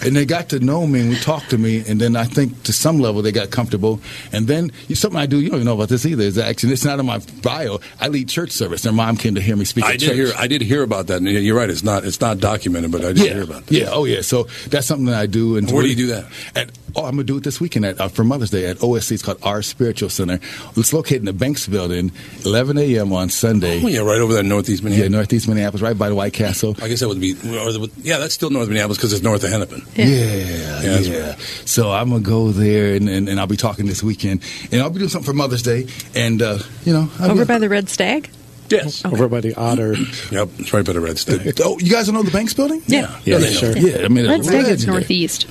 [0.03, 2.64] and they got to know me and we talked to me, and then I think
[2.64, 3.99] to some level they got comfortable,
[4.32, 5.39] and then something I do.
[5.39, 6.24] You don't even know about this either.
[6.24, 7.80] Is actually it's not in my bio.
[7.99, 8.82] I lead church service.
[8.84, 9.86] Their mom came to hear me speak.
[9.86, 10.16] I did church.
[10.16, 10.32] hear.
[10.38, 11.18] I did hear about that.
[11.18, 11.70] And you're right.
[11.70, 12.05] It's not.
[12.05, 13.74] It's not documented, but I did yeah, hear about that.
[13.74, 14.22] Yeah, oh yeah.
[14.22, 15.57] So that's something that I do.
[15.57, 16.26] And Where do you do that?
[16.55, 19.12] At, oh, I'm gonna do it this weekend at uh, for Mother's Day at OSC.
[19.14, 20.40] It's called Our Spiritual Center.
[20.78, 22.12] It's located in the Banks Building,
[22.46, 23.14] 11 a.m.
[23.14, 23.82] on Sunday.
[23.84, 25.12] Oh, yeah, right over there in Northeast Yeah, Minneapolis.
[25.12, 26.76] Northeast Minneapolis, right by the White Castle.
[26.82, 27.34] I guess that would be.
[27.34, 29.82] Or the, yeah, that's still North Minneapolis because it's north of Hennepin.
[29.96, 31.20] Yeah, Yeah, yeah.
[31.38, 34.82] that's So I'm gonna go there, and, and, and I'll be talking this weekend, and
[34.82, 37.60] I'll be doing something for Mother's Day, and uh, you know, I'll Over be- by
[37.60, 38.30] the Red Stag?
[38.70, 39.04] Yes.
[39.04, 39.96] Over by the Otter.
[40.32, 40.50] Yep.
[40.60, 41.60] It's right by the Red Stag.
[41.64, 42.84] Oh, you guys don't know the Banks Building?
[42.86, 43.20] Yeah.
[43.26, 43.60] Yeah, they know.
[43.60, 43.76] sure.
[43.78, 45.00] Yeah, I mean, Red it's Stag is legendary.
[45.00, 45.48] northeast.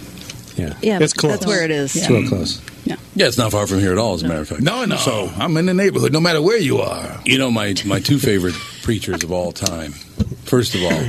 [0.58, 0.74] Yeah.
[0.82, 1.32] Yeah, it's close.
[1.34, 1.94] that's where it is.
[1.96, 2.60] It's real close.
[2.84, 2.96] Yeah.
[3.14, 4.14] Yeah, it's not far from here at all.
[4.14, 4.60] As a matter of fact.
[4.62, 4.96] No, no.
[4.96, 7.20] So I'm in the neighborhood, no matter where you are.
[7.24, 9.92] you know my my two favorite preachers of all time.
[10.44, 11.00] First of all.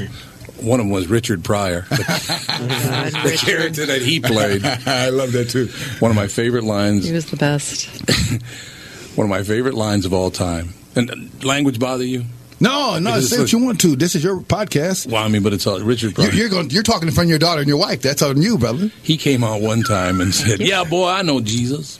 [0.61, 4.65] One of them was Richard Pryor, the, the character that he played.
[4.85, 5.67] I love that too.
[5.99, 7.05] One of my favorite lines.
[7.07, 7.85] He was the best.
[9.15, 10.73] One of my favorite lines of all time.
[10.97, 11.15] And uh,
[11.47, 12.25] language bother you?
[12.59, 13.95] No, no, Because say it's what you want to.
[13.95, 15.07] This is your podcast.
[15.07, 16.27] Well, I mean, but it's all Richard Pryor.
[16.27, 16.69] You're, you're going.
[16.69, 18.01] You're talking in front of your daughter and your wife.
[18.01, 18.91] That's on you, brother.
[19.03, 21.99] He came out one time and said, "Yeah, boy, I know Jesus."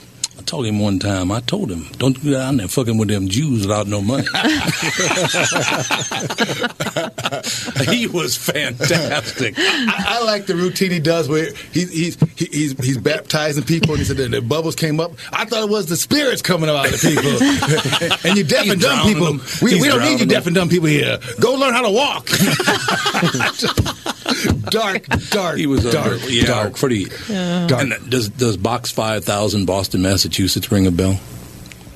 [0.49, 1.31] I told him one time.
[1.31, 4.23] I told him, "Don't go down there fucking with them Jews without no money."
[7.91, 9.53] he was fantastic.
[9.59, 13.91] I, I like the routine he does where he's he's he- he's he's baptizing people,
[13.91, 15.11] and he said that the bubbles came up.
[15.31, 18.25] I thought it was the spirits coming out of the people.
[18.29, 19.41] and you deaf He's and dumb people, them.
[19.61, 21.19] we, He's we don't need you deaf and dumb people here.
[21.39, 22.25] Go learn how to walk.
[24.71, 25.57] dark, dark.
[25.57, 26.75] He was dark, under, yeah, dark.
[26.75, 27.05] pretty.
[27.27, 27.71] Dark.
[27.83, 30.38] And does does Box Five Thousand, Boston, Massachusetts,
[30.71, 31.19] ring a bell?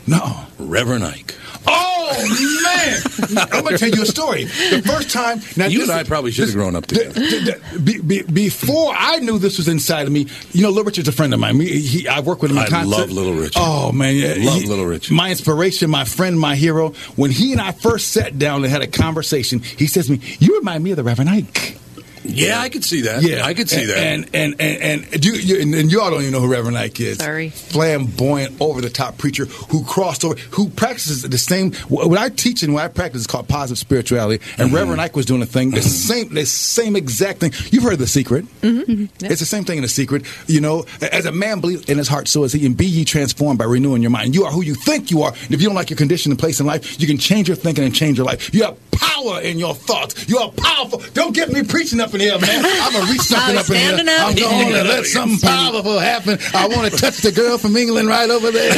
[0.07, 0.39] No.
[0.59, 1.35] Reverend Ike.
[1.65, 3.47] Oh man!
[3.53, 4.43] I'm gonna tell you a story.
[4.43, 7.13] The first time, now You and I probably should have grown up together.
[7.13, 10.83] D- d- be, be, before I knew this was inside of me, you know, Little
[10.83, 11.57] Richard's a friend of mine.
[11.57, 12.89] Me, he, I work with him in I concert.
[12.97, 13.53] love Little Richard.
[13.55, 15.13] Oh man, yeah, Love he- Little Richard.
[15.13, 16.89] My inspiration, my friend, my hero.
[17.15, 20.19] When he and I first sat down and had a conversation, he says to me,
[20.39, 21.77] "You remind me of the Reverend Ike."
[22.23, 23.23] Yeah, I could see that.
[23.23, 23.97] Yeah, I could see and, that.
[23.97, 26.77] And and and, and, you, you, and, and you all don't even know who Reverend
[26.77, 27.17] Ike is.
[27.19, 27.49] Sorry.
[27.49, 31.73] flamboyant, over the top preacher who crossed over, who practices the same.
[31.89, 34.43] What I teach and what I practice is called positive spirituality.
[34.57, 34.75] And Mm-hmm.
[34.75, 37.51] Reverend Ike was doing a thing, the same, the same exact thing.
[37.71, 38.45] You've heard of the secret.
[38.61, 39.25] Mm-hmm.
[39.25, 40.25] It's the same thing in the secret.
[40.47, 42.65] You know, as a man believes in his heart, so is he.
[42.65, 44.33] And be ye transformed by renewing your mind.
[44.33, 45.31] You are who you think you are.
[45.31, 47.55] And if you don't like your condition and place in life, you can change your
[47.57, 48.53] thinking and change your life.
[48.53, 50.27] You have power in your thoughts.
[50.27, 51.01] You are powerful.
[51.13, 52.63] Don't get me preaching up in here, man.
[52.65, 54.15] I'm gonna reach something up in here.
[54.15, 54.29] up?
[54.29, 56.37] I'm going to let something powerful happen.
[56.53, 58.71] I want to touch the girl from England right over there.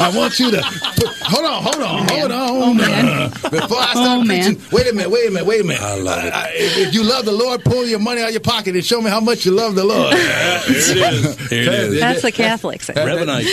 [0.00, 0.62] I want you to
[0.96, 2.48] put, hold on, hold on, hold on.
[2.48, 3.06] Oh, man.
[3.08, 4.56] Uh, Before I start Oh, man.
[4.56, 5.82] preaching, wait a minute, wait a minute, wait a minute.
[5.82, 6.32] I love it.
[6.32, 8.84] I- if, if you love the Lord, pull your money out of your pocket and
[8.84, 10.14] show me how much you love the Lord.
[10.14, 11.48] Here it is.
[11.50, 12.00] Here it is.
[12.00, 12.88] That's the Catholics.
[12.88, 13.46] Reverend Ike.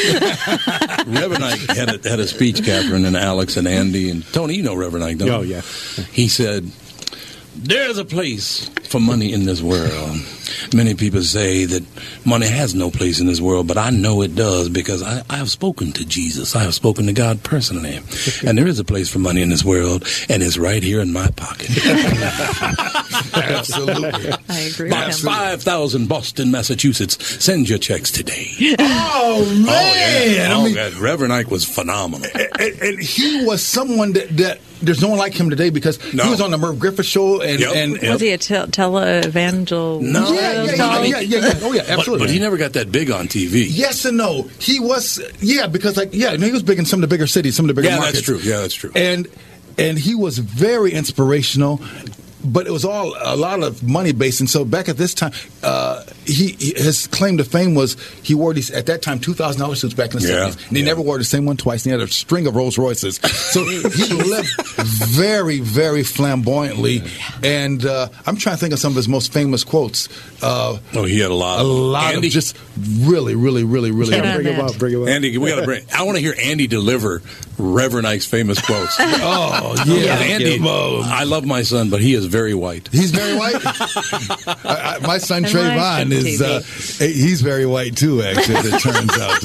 [1.07, 4.55] Reverend Ike had a, had a speech, Catherine and Alex and Andy and Tony.
[4.55, 5.33] You know Reverend Ike, don't you?
[5.33, 5.61] Oh, yeah.
[6.11, 6.69] He said,
[7.55, 10.17] There's a place for money in this world.
[10.73, 11.83] Many people say that
[12.25, 15.37] money has no place in this world, but I know it does because I, I
[15.37, 16.55] have spoken to Jesus.
[16.55, 17.99] I have spoken to God personally.
[18.45, 21.11] And there is a place for money in this world, and it's right here in
[21.13, 21.69] my pocket.
[23.33, 24.31] Absolutely.
[24.49, 27.43] I agree By with 5,000 Boston, Massachusetts.
[27.43, 28.47] Send your checks today.
[29.25, 29.65] Oh man!
[29.67, 30.49] Oh, yeah.
[30.49, 32.29] I Oh, mean, Reverend Ike was phenomenal.
[32.59, 36.23] and, and he was someone that, that there's no one like him today because No.
[36.25, 37.75] he was on the Merv Griffith show and, Yep.
[37.75, 40.01] and Was he a te- televangel?
[40.01, 40.31] No.
[40.33, 41.59] yeah, yeah, yeah, yeah, yeah, yeah.
[41.61, 42.27] Oh yeah, absolutely.
[42.27, 43.65] but he never got that big on TV.
[43.69, 44.49] Yes and no.
[44.59, 47.27] He was, yeah, because like, yeah, no, he was big in some of the bigger
[47.27, 48.25] cities, some of the bigger Yeah, markets.
[48.25, 48.39] that's true.
[48.51, 48.91] Yeah, that's true.
[48.95, 49.27] And
[49.77, 51.81] and he was very inspirational.
[52.45, 55.31] But it was all a lot of money based, and so back at this time,
[55.63, 59.33] uh, he, he his claim to fame was he wore these at that time two
[59.33, 61.85] thousand dollars suits back in the Yeah, and he never wore the same one twice.
[61.85, 67.03] And he had a string of Rolls Royces, so he lived very, very flamboyantly.
[67.43, 70.09] And uh, I'm trying to think of some of his most famous quotes.
[70.43, 71.61] Uh, Oh, he had a lot.
[71.61, 74.11] a lot Andy, of just really, really, really, really.
[74.11, 74.77] Get Bring him up.
[74.77, 75.07] Bring him up.
[75.09, 75.85] Andy, we got to bring.
[75.93, 77.21] I want to hear Andy deliver
[77.57, 78.97] Reverend Ike's famous quotes.
[79.25, 82.89] Oh yeah, Andy, I love my son, but he is very white.
[82.91, 83.61] He's very white.
[84.65, 86.61] I, I, my son And Trayvon is uh,
[86.99, 88.23] he's very white too.
[88.23, 89.39] Actually, as it turns out,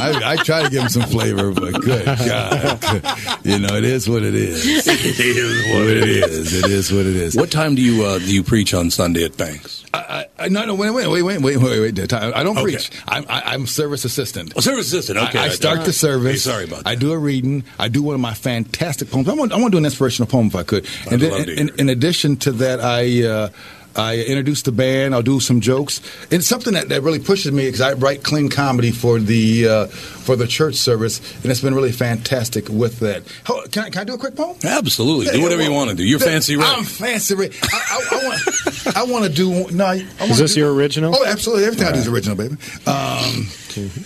[0.00, 4.08] I, I try to give him some flavor, but good God, you know it is
[4.08, 4.86] what it is.
[4.86, 6.54] it is what It is.
[6.54, 7.36] It is what it is.
[7.36, 9.81] What time do you uh, do you preach on Sunday at Banks?
[9.94, 12.12] I, I, no, no, wait, wait, wait, wait, wait, wait, wait.
[12.14, 12.62] I don't Okay.
[12.62, 12.90] preach.
[13.06, 14.52] I'm, I, I'm service assistant.
[14.56, 15.18] Oh, service assistant.
[15.18, 16.44] Okay, I, I start the service.
[16.44, 16.88] Hey, sorry about that.
[16.90, 17.64] I do a reading.
[17.78, 19.28] I do one of my fantastic poems.
[19.28, 20.86] I want, I want to do an inspirational poem if I could.
[21.10, 23.24] And love then, in, in addition to that, I.
[23.24, 23.48] Uh,
[23.94, 25.14] I introduce the band.
[25.14, 26.00] I'll do some jokes.
[26.30, 29.86] It's something that, that really pushes me because I write clean comedy for the uh,
[29.86, 33.22] for the church service, and it's been really fantastic with that.
[33.44, 34.56] How, can, I, can I do a quick poem?
[34.64, 35.32] Absolutely.
[35.32, 36.04] Do whatever you want to do.
[36.04, 36.64] You're fancy Ray.
[36.66, 37.50] I'm fancy Ray.
[37.62, 38.96] I, I, I want.
[38.96, 39.70] I want to do.
[39.70, 41.14] No, I wanna Is this do- your original?
[41.14, 41.64] Oh, absolutely.
[41.64, 42.56] Everything I do is original, baby.
[42.86, 43.48] Um,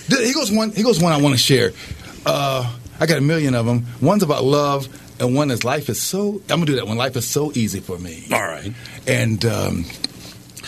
[0.09, 0.73] he goes one.
[0.73, 1.13] He goes one.
[1.13, 1.73] I want to share.
[2.25, 3.87] Uh, I got a million of them.
[4.01, 4.89] One's about love,
[5.21, 6.41] and one is life is so.
[6.49, 6.97] I'm gonna do that one.
[6.97, 8.25] Life is so easy for me.
[8.33, 8.73] All right.
[9.07, 9.45] And.
[9.45, 9.85] Um,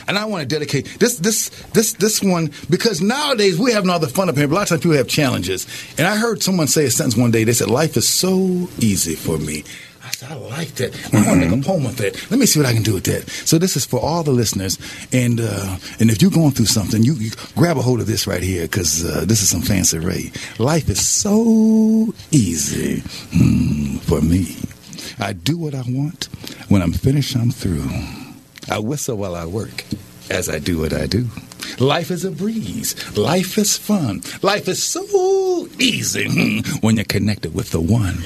[0.07, 3.99] and I want to dedicate this this this this one because nowadays we're having all
[3.99, 4.49] the fun up here.
[4.49, 5.67] But a lot of times people have challenges.
[5.99, 7.45] And I heard someone say a sentence one day.
[7.45, 9.65] They said, "Life is so easy for me."
[10.09, 10.95] I said, "I like that.
[11.13, 12.31] I want to make a poem with that.
[12.31, 14.33] Let me see what I can do with that." So this is for all the
[14.33, 14.79] listeners.
[15.13, 18.27] And uh, and if you're going through something, you, you grab a hold of this
[18.27, 20.33] right here because uh, this is some fancy Ray.
[20.59, 23.03] Life is so easy
[23.37, 24.57] mm, for me.
[25.19, 26.29] I do what I want.
[26.69, 27.89] When I'm finished, I'm through.
[28.71, 29.85] I whistle while I work
[30.31, 31.29] as I do what I do.
[31.79, 32.95] Life is a breeze.
[33.17, 34.23] Life is fun.
[34.43, 38.25] Life is so easy hmm, when you're connected with the one.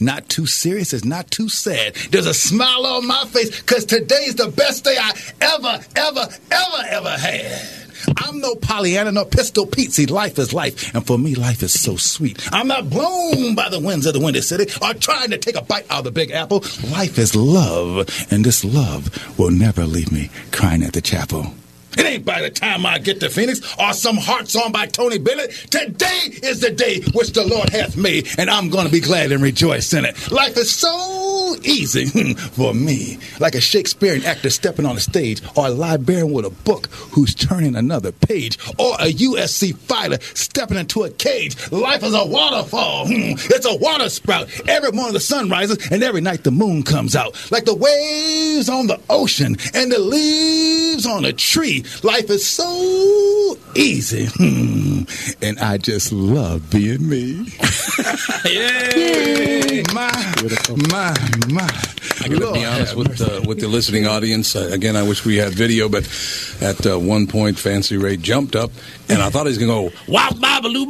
[0.00, 1.94] Not too serious, it's not too sad.
[2.10, 6.82] There's a smile on my face because today's the best day I ever, ever, ever,
[6.88, 7.86] ever had.
[8.18, 9.92] I'm no Pollyanna, no Pistol Pete.
[9.92, 12.46] See, life is life, and for me, life is so sweet.
[12.52, 15.62] I'm not blown by the winds of the Windy City or trying to take a
[15.62, 16.60] bite out of the Big Apple.
[16.90, 21.54] Life is love, and this love will never leave me crying at the chapel.
[21.96, 25.18] It ain't by the time I get to Phoenix or some heart song by Tony
[25.18, 25.50] Bennett.
[25.70, 29.32] Today is the day which the Lord hath made, and I'm going to be glad
[29.32, 30.30] and rejoice in it.
[30.30, 31.25] Life is so
[31.62, 36.44] easy for me, like a Shakespearean actor stepping on a stage, or a librarian with
[36.44, 41.56] a book who's turning another page, or a UFC fighter stepping into a cage.
[41.70, 43.06] Life is a waterfall.
[43.06, 44.48] Hmm, It's a water spout.
[44.68, 48.68] Every morning the sun rises, and every night the moon comes out, like the waves
[48.68, 51.84] on the ocean and the leaves on a tree.
[52.02, 55.02] Life is so easy, Hmm,
[55.42, 57.46] and I just love being me.
[58.44, 59.82] Yay!
[59.94, 60.10] My,
[60.90, 61.14] my,
[61.48, 61.62] my.
[62.24, 64.56] I got to be honest with uh, with the listening audience.
[64.56, 66.04] Uh, again, I wish we had video, but
[66.60, 68.70] at uh, one point, Fancy Ray jumped up,
[69.08, 70.86] and I thought he was going to go wow, babaloo,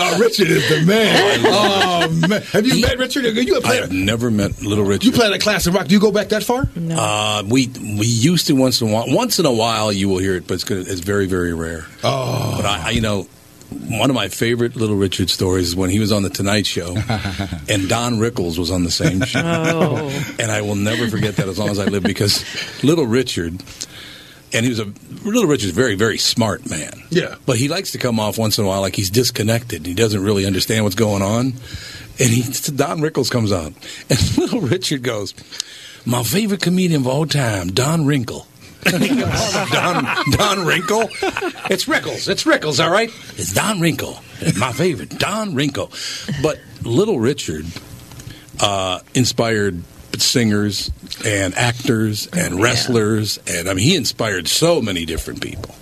[0.00, 1.40] Oh, Richard is the man.
[1.44, 2.42] Oh, man.
[2.42, 3.24] Have you met Richard?
[3.24, 3.78] You a player?
[3.78, 5.04] I have never met Little Richard.
[5.04, 5.86] you played at Class of Rock.
[5.88, 6.68] Do you go back that far?
[6.76, 9.04] Uh, we we used to once in a while.
[9.08, 10.86] Once in a while, you will hear it, but it's good.
[10.88, 11.86] It's very very rare.
[12.04, 13.26] Oh, But I, I, you know,
[13.70, 16.94] one of my favorite Little Richard stories is when he was on the Tonight Show,
[17.68, 19.42] and Don Rickles was on the same show.
[19.44, 20.34] Oh.
[20.38, 22.44] and I will never forget that as long as I live because
[22.82, 23.62] Little Richard,
[24.52, 24.92] and he was a
[25.24, 27.02] Little Richard's a very very smart man.
[27.10, 27.34] Yeah.
[27.44, 29.84] but he likes to come off once in a while like he's disconnected.
[29.84, 31.52] He doesn't really understand what's going on,
[32.18, 32.42] and he
[32.74, 33.74] Don Rickles comes on,
[34.08, 35.34] and Little Richard goes,
[36.06, 38.46] "My favorite comedian of all time, Don Wrinkle."
[39.72, 41.02] Don Don Wrinkle.
[41.70, 42.28] It's Rickles.
[42.28, 42.82] It's Rickles.
[42.82, 43.10] All right.
[43.36, 44.20] It's Don Wrinkle.
[44.56, 45.90] My favorite, Don Wrinkle.
[46.42, 47.66] But Little Richard
[48.60, 49.82] uh, inspired
[50.16, 50.90] singers
[51.24, 55.74] and actors and wrestlers, and I mean, he inspired so many different people.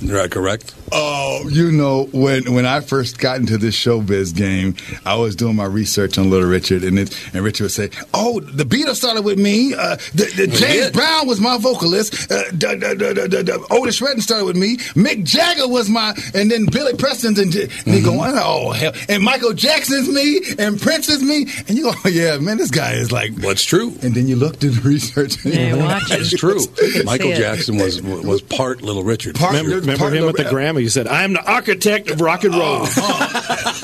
[0.00, 0.74] Is that correct?
[0.94, 4.74] Oh, you know, when when I first got into this showbiz game,
[5.06, 8.40] I was doing my research on Little Richard, and it, and Richard would say, "Oh,
[8.40, 9.74] the Beatles started with me.
[9.74, 10.92] Uh, the, the James did.
[10.92, 12.30] Brown was my vocalist.
[12.30, 14.76] Uh, the, the, the, the, the, the Otis Redding started with me.
[14.94, 18.92] Mick Jagger was my, and then Billy Preston's, and, J- and you go, oh hell,
[19.08, 22.70] and Michael Jackson's me, and Prince is me, and you go, oh, yeah, man, this
[22.70, 23.94] guy is like, what's true?
[24.02, 26.60] And then you look through the research, and you go, It's true.
[27.04, 27.32] Michael.
[27.32, 29.40] Jackson was was part Little Richard.
[29.40, 30.81] remember remember him at the Grammy?
[30.82, 32.82] He said, "I'm the architect of rock and roll."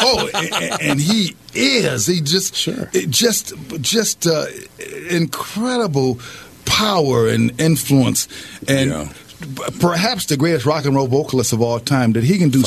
[0.01, 2.07] oh, and, and he is.
[2.07, 4.47] He just, it just, just uh,
[5.11, 6.21] incredible
[6.65, 8.29] power and influence,
[8.67, 9.15] and
[9.81, 12.13] perhaps the greatest rock and roll vocalist of all time.
[12.13, 12.63] That he can do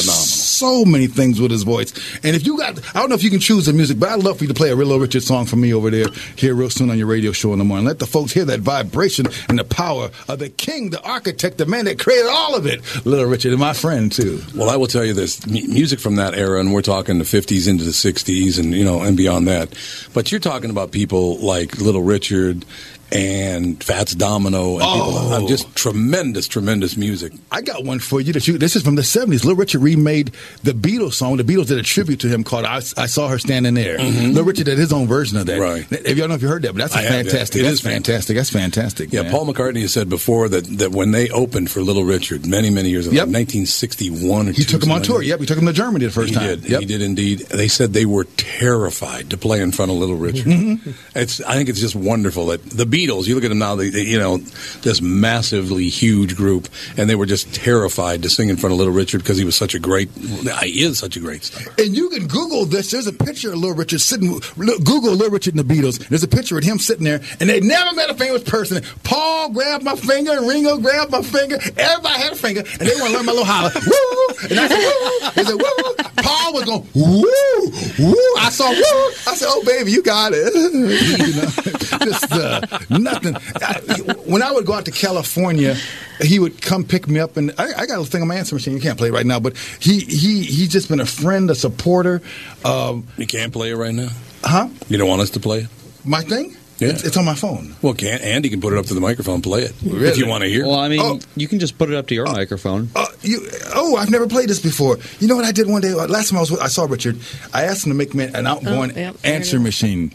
[0.61, 1.91] so many things with his voice.
[2.23, 4.23] And if you got, I don't know if you can choose the music, but I'd
[4.23, 6.05] love for you to play a Little Richard song for me over there
[6.35, 7.85] here real soon on your radio show in the morning.
[7.87, 11.65] Let the folks hear that vibration and the power of the king, the architect, the
[11.65, 12.81] man that created all of it.
[13.05, 14.41] Little Richard, and my friend too.
[14.55, 17.23] Well, I will tell you this: mu- music from that era, and we're talking the
[17.23, 19.73] '50s into the '60s, and you know, and beyond that.
[20.13, 22.65] But you're talking about people like Little Richard
[23.11, 25.43] and Fats Domino, and people Oh.
[25.45, 27.33] uh, just tremendous, tremendous music.
[27.51, 28.57] I got one for you that you.
[28.57, 29.43] This is from the seventies.
[29.43, 30.31] Little Richard remade
[30.63, 31.37] the Beatles song.
[31.37, 34.43] The Beatles did a tribute to him called "I, I Saw Her Standing There." Little
[34.43, 35.59] Richard did his own version of that.
[35.59, 35.85] Right.
[35.91, 37.21] If y'all know if you heard that, but that's a I have, yeah.
[37.31, 37.59] fantastic.
[37.61, 38.35] It that's is fantastic.
[38.37, 39.11] That's fantastic.
[39.11, 39.31] Yeah, man.
[39.31, 42.89] Paul McCartney has said before that, that when they opened for Little Richard many, many
[42.89, 45.17] years ago, 1961 or He took him on tour.
[45.19, 46.47] like Yep, he took him to Germany the first he time.
[46.47, 46.69] Did.
[46.69, 46.79] Yep.
[46.81, 47.39] He did indeed.
[47.39, 50.45] They said they were terrified to play in front of Little Richard.
[50.45, 50.91] Mm-hmm.
[51.15, 51.41] It's.
[51.41, 53.00] I think it's just wonderful that the Beatles.
[53.01, 53.75] You look at them now.
[53.75, 54.37] They, they, you know,
[54.81, 58.93] this massively huge group, and they were just terrified to sing in front of Little
[58.93, 60.09] Richard because he was such a great.
[60.11, 61.73] He is such a great star.
[61.77, 62.91] And you can Google this.
[62.91, 64.39] There's a picture of Little Richard sitting.
[64.57, 66.07] Google Little Richard and the Beatles.
[66.09, 68.83] There's a picture of him sitting there, and they never met a famous person.
[69.03, 71.59] Paul grabbed my finger, Ringo grabbed my finger.
[71.77, 73.71] Everybody had a finger, and they want to learn my little holler.
[73.75, 74.35] Woo!
[74.49, 75.31] And I said, woo!
[75.35, 75.95] They said, woo!
[76.17, 78.11] Paul was going, woo!
[78.11, 78.35] Woo!
[78.39, 79.11] I saw woo!
[79.27, 80.53] I said, oh, baby, you got it.
[80.73, 81.47] you know,
[82.11, 82.61] just uh,
[82.99, 83.35] nothing.
[83.61, 83.79] I,
[84.25, 85.75] when I would go out to California,
[86.21, 88.55] he would come pick me up, and I, I got a thing on my answer
[88.55, 88.73] machine.
[88.73, 91.55] You can't play it right now, but he he he's just been a friend, a
[91.55, 92.21] supporter.
[92.65, 94.09] Um, You can't play it right now.
[94.43, 94.69] Huh?
[94.89, 95.67] You don't want us to play it?
[96.03, 96.55] My thing?
[96.81, 96.89] Yeah.
[96.89, 97.75] It's, it's on my phone.
[97.83, 100.27] Well, can Andy can put it up to the microphone, and play it if you
[100.27, 100.65] want to hear.
[100.65, 101.19] Well, I mean, Oh.
[101.35, 102.89] you can just put it up to your microphone.
[102.95, 104.97] Uh, you, oh, I've never played this before.
[105.19, 105.93] You know what I did one day?
[105.93, 107.19] Last time I was, with, I saw Richard.
[107.53, 110.11] I asked him to make me an outgoing Oh, yep, answer machine,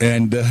[0.00, 0.42] and, uh,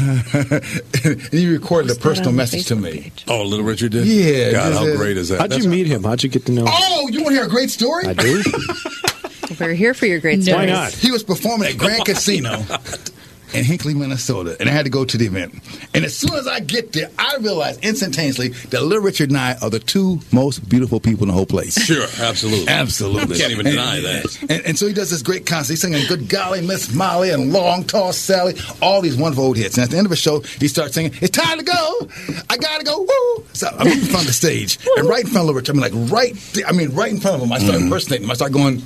[1.03, 3.11] and he recorded a personal message to me.
[3.27, 4.07] Oh, Little Richard did.
[4.07, 5.39] Yeah, God, just, how uh, great is that?
[5.41, 6.03] How'd you meet him?
[6.03, 6.71] How'd you get to know him?
[6.73, 8.05] Oh, you want to hear a great story?
[8.07, 8.41] I do.
[9.59, 10.57] We're here for your great story.
[10.57, 10.91] Why not?
[10.93, 12.63] He was performing at Grand Casino
[13.53, 15.55] in Hinckley, Minnesota, and I had to go to the event.
[15.93, 19.55] And as soon as I get there, I realized instantaneously that Little Richard and I
[19.61, 21.81] are the two most beautiful people in the whole place.
[21.81, 22.67] Sure, absolutely.
[22.67, 23.35] Absolutely.
[23.35, 24.41] I can't even And- deny that.
[24.41, 25.73] And, and so he does this great concert.
[25.73, 29.77] He's singing Good Golly, Miss Molly, and Long Tall Sally, all these wonderful old hits.
[29.77, 32.07] And at the end of the show, he starts singing, It's time to go.
[32.49, 32.99] I gotta go.
[32.99, 33.45] Woo.
[33.53, 34.79] So I'm in front of the stage.
[34.97, 37.11] And right in front of Little Richard, I mean, like right, th- I mean, right
[37.11, 37.83] in front of him, I start mm.
[37.83, 38.31] impersonating him.
[38.31, 38.81] I start going,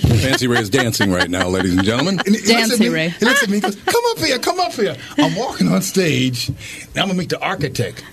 [0.00, 2.18] Fancy Ray is dancing right now, ladies and gentlemen.
[2.26, 3.08] And he looks at Dancy me, Ray.
[3.10, 4.96] He looks at me and goes, Come up here, come up here.
[5.18, 6.56] I'm walking on stage, and
[6.96, 8.04] I'm going to meet the architect,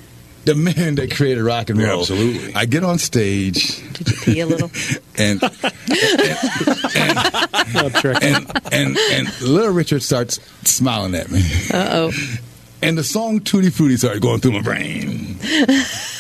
[0.46, 2.02] the man that created rock and roll.
[2.02, 2.54] absolutely.
[2.56, 4.72] I get on stage, Did you pee a little?
[5.18, 5.42] and
[7.74, 8.18] No trick.
[8.24, 11.42] and, and, and Little Richard starts smiling at me.
[11.72, 12.38] Uh oh.
[12.84, 15.38] And the song Tutti Frutti started going through my brain.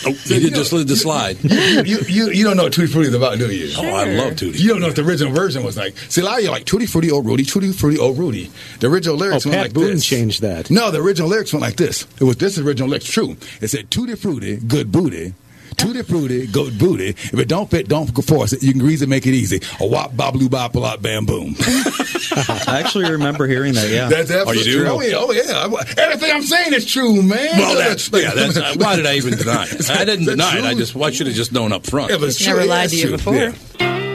[0.06, 1.38] Oh, he did just lead the slide.
[1.44, 3.74] You, you, you don't know what Tutti Frutti is about, do you?
[3.78, 4.58] Oh, I love Tutti.
[4.58, 5.98] You don't know what the original version was like.
[6.10, 8.52] See, a lot of you are like Tutti Frutti, oh Rudy, Tutti Frutti, oh Rudy.
[8.80, 10.06] The original Oh, lyrics went Pat like Boone this.
[10.06, 10.70] changed that.
[10.72, 12.08] No, the original lyrics went like this.
[12.20, 13.06] It was this original lyrics.
[13.10, 13.38] True.
[13.62, 15.34] It said Tutti Frutti, good booty.
[15.78, 17.10] Tutti Frutti, good booty.
[17.10, 18.64] If it don't fit, don't force it.
[18.64, 19.62] You can grease it, make it easy.
[19.80, 21.56] A wop, bop, blue, bop, a lot, bam, boom.
[21.60, 23.90] I actually remember hearing that.
[23.90, 24.08] Yeah.
[24.10, 24.80] That's absolutely you do?
[24.86, 24.90] true.
[24.90, 26.04] Oh yeah, oh yeah.
[26.04, 27.58] Everything I'm saying is true, man.
[27.58, 28.34] Well, that's yeah.
[28.34, 29.90] That's uh, why did I even deny it?
[29.90, 30.64] I didn't That's deny it.
[30.66, 32.12] I just why should have just known up front.
[32.12, 32.48] Yeah, but it's true.
[32.54, 33.18] Never Yeah, lied it's to you true.
[33.18, 33.36] before.
[33.36, 34.13] Yeah.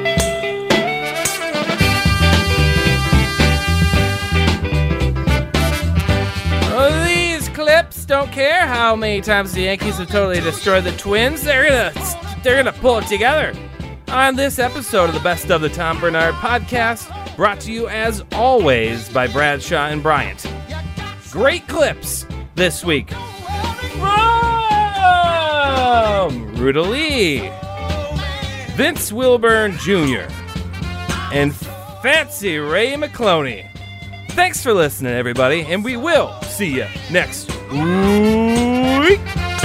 [8.09, 11.43] Don't care how many times the Yankees have totally destroyed the Twins.
[11.43, 11.93] They're gonna
[12.43, 13.53] they're gonna pull it together.
[14.09, 18.25] On this episode of the Best of the Tom Barnard podcast, brought to you as
[18.33, 20.51] always by Bradshaw and Bryant.
[21.31, 23.11] Great clips this week
[26.31, 27.53] from Lee,
[28.71, 30.33] Vince Wilburn Jr.,
[31.31, 31.55] and
[32.03, 33.69] Fancy Ray McCloney.
[34.31, 39.58] Thanks for listening, everybody, and we will see you next week.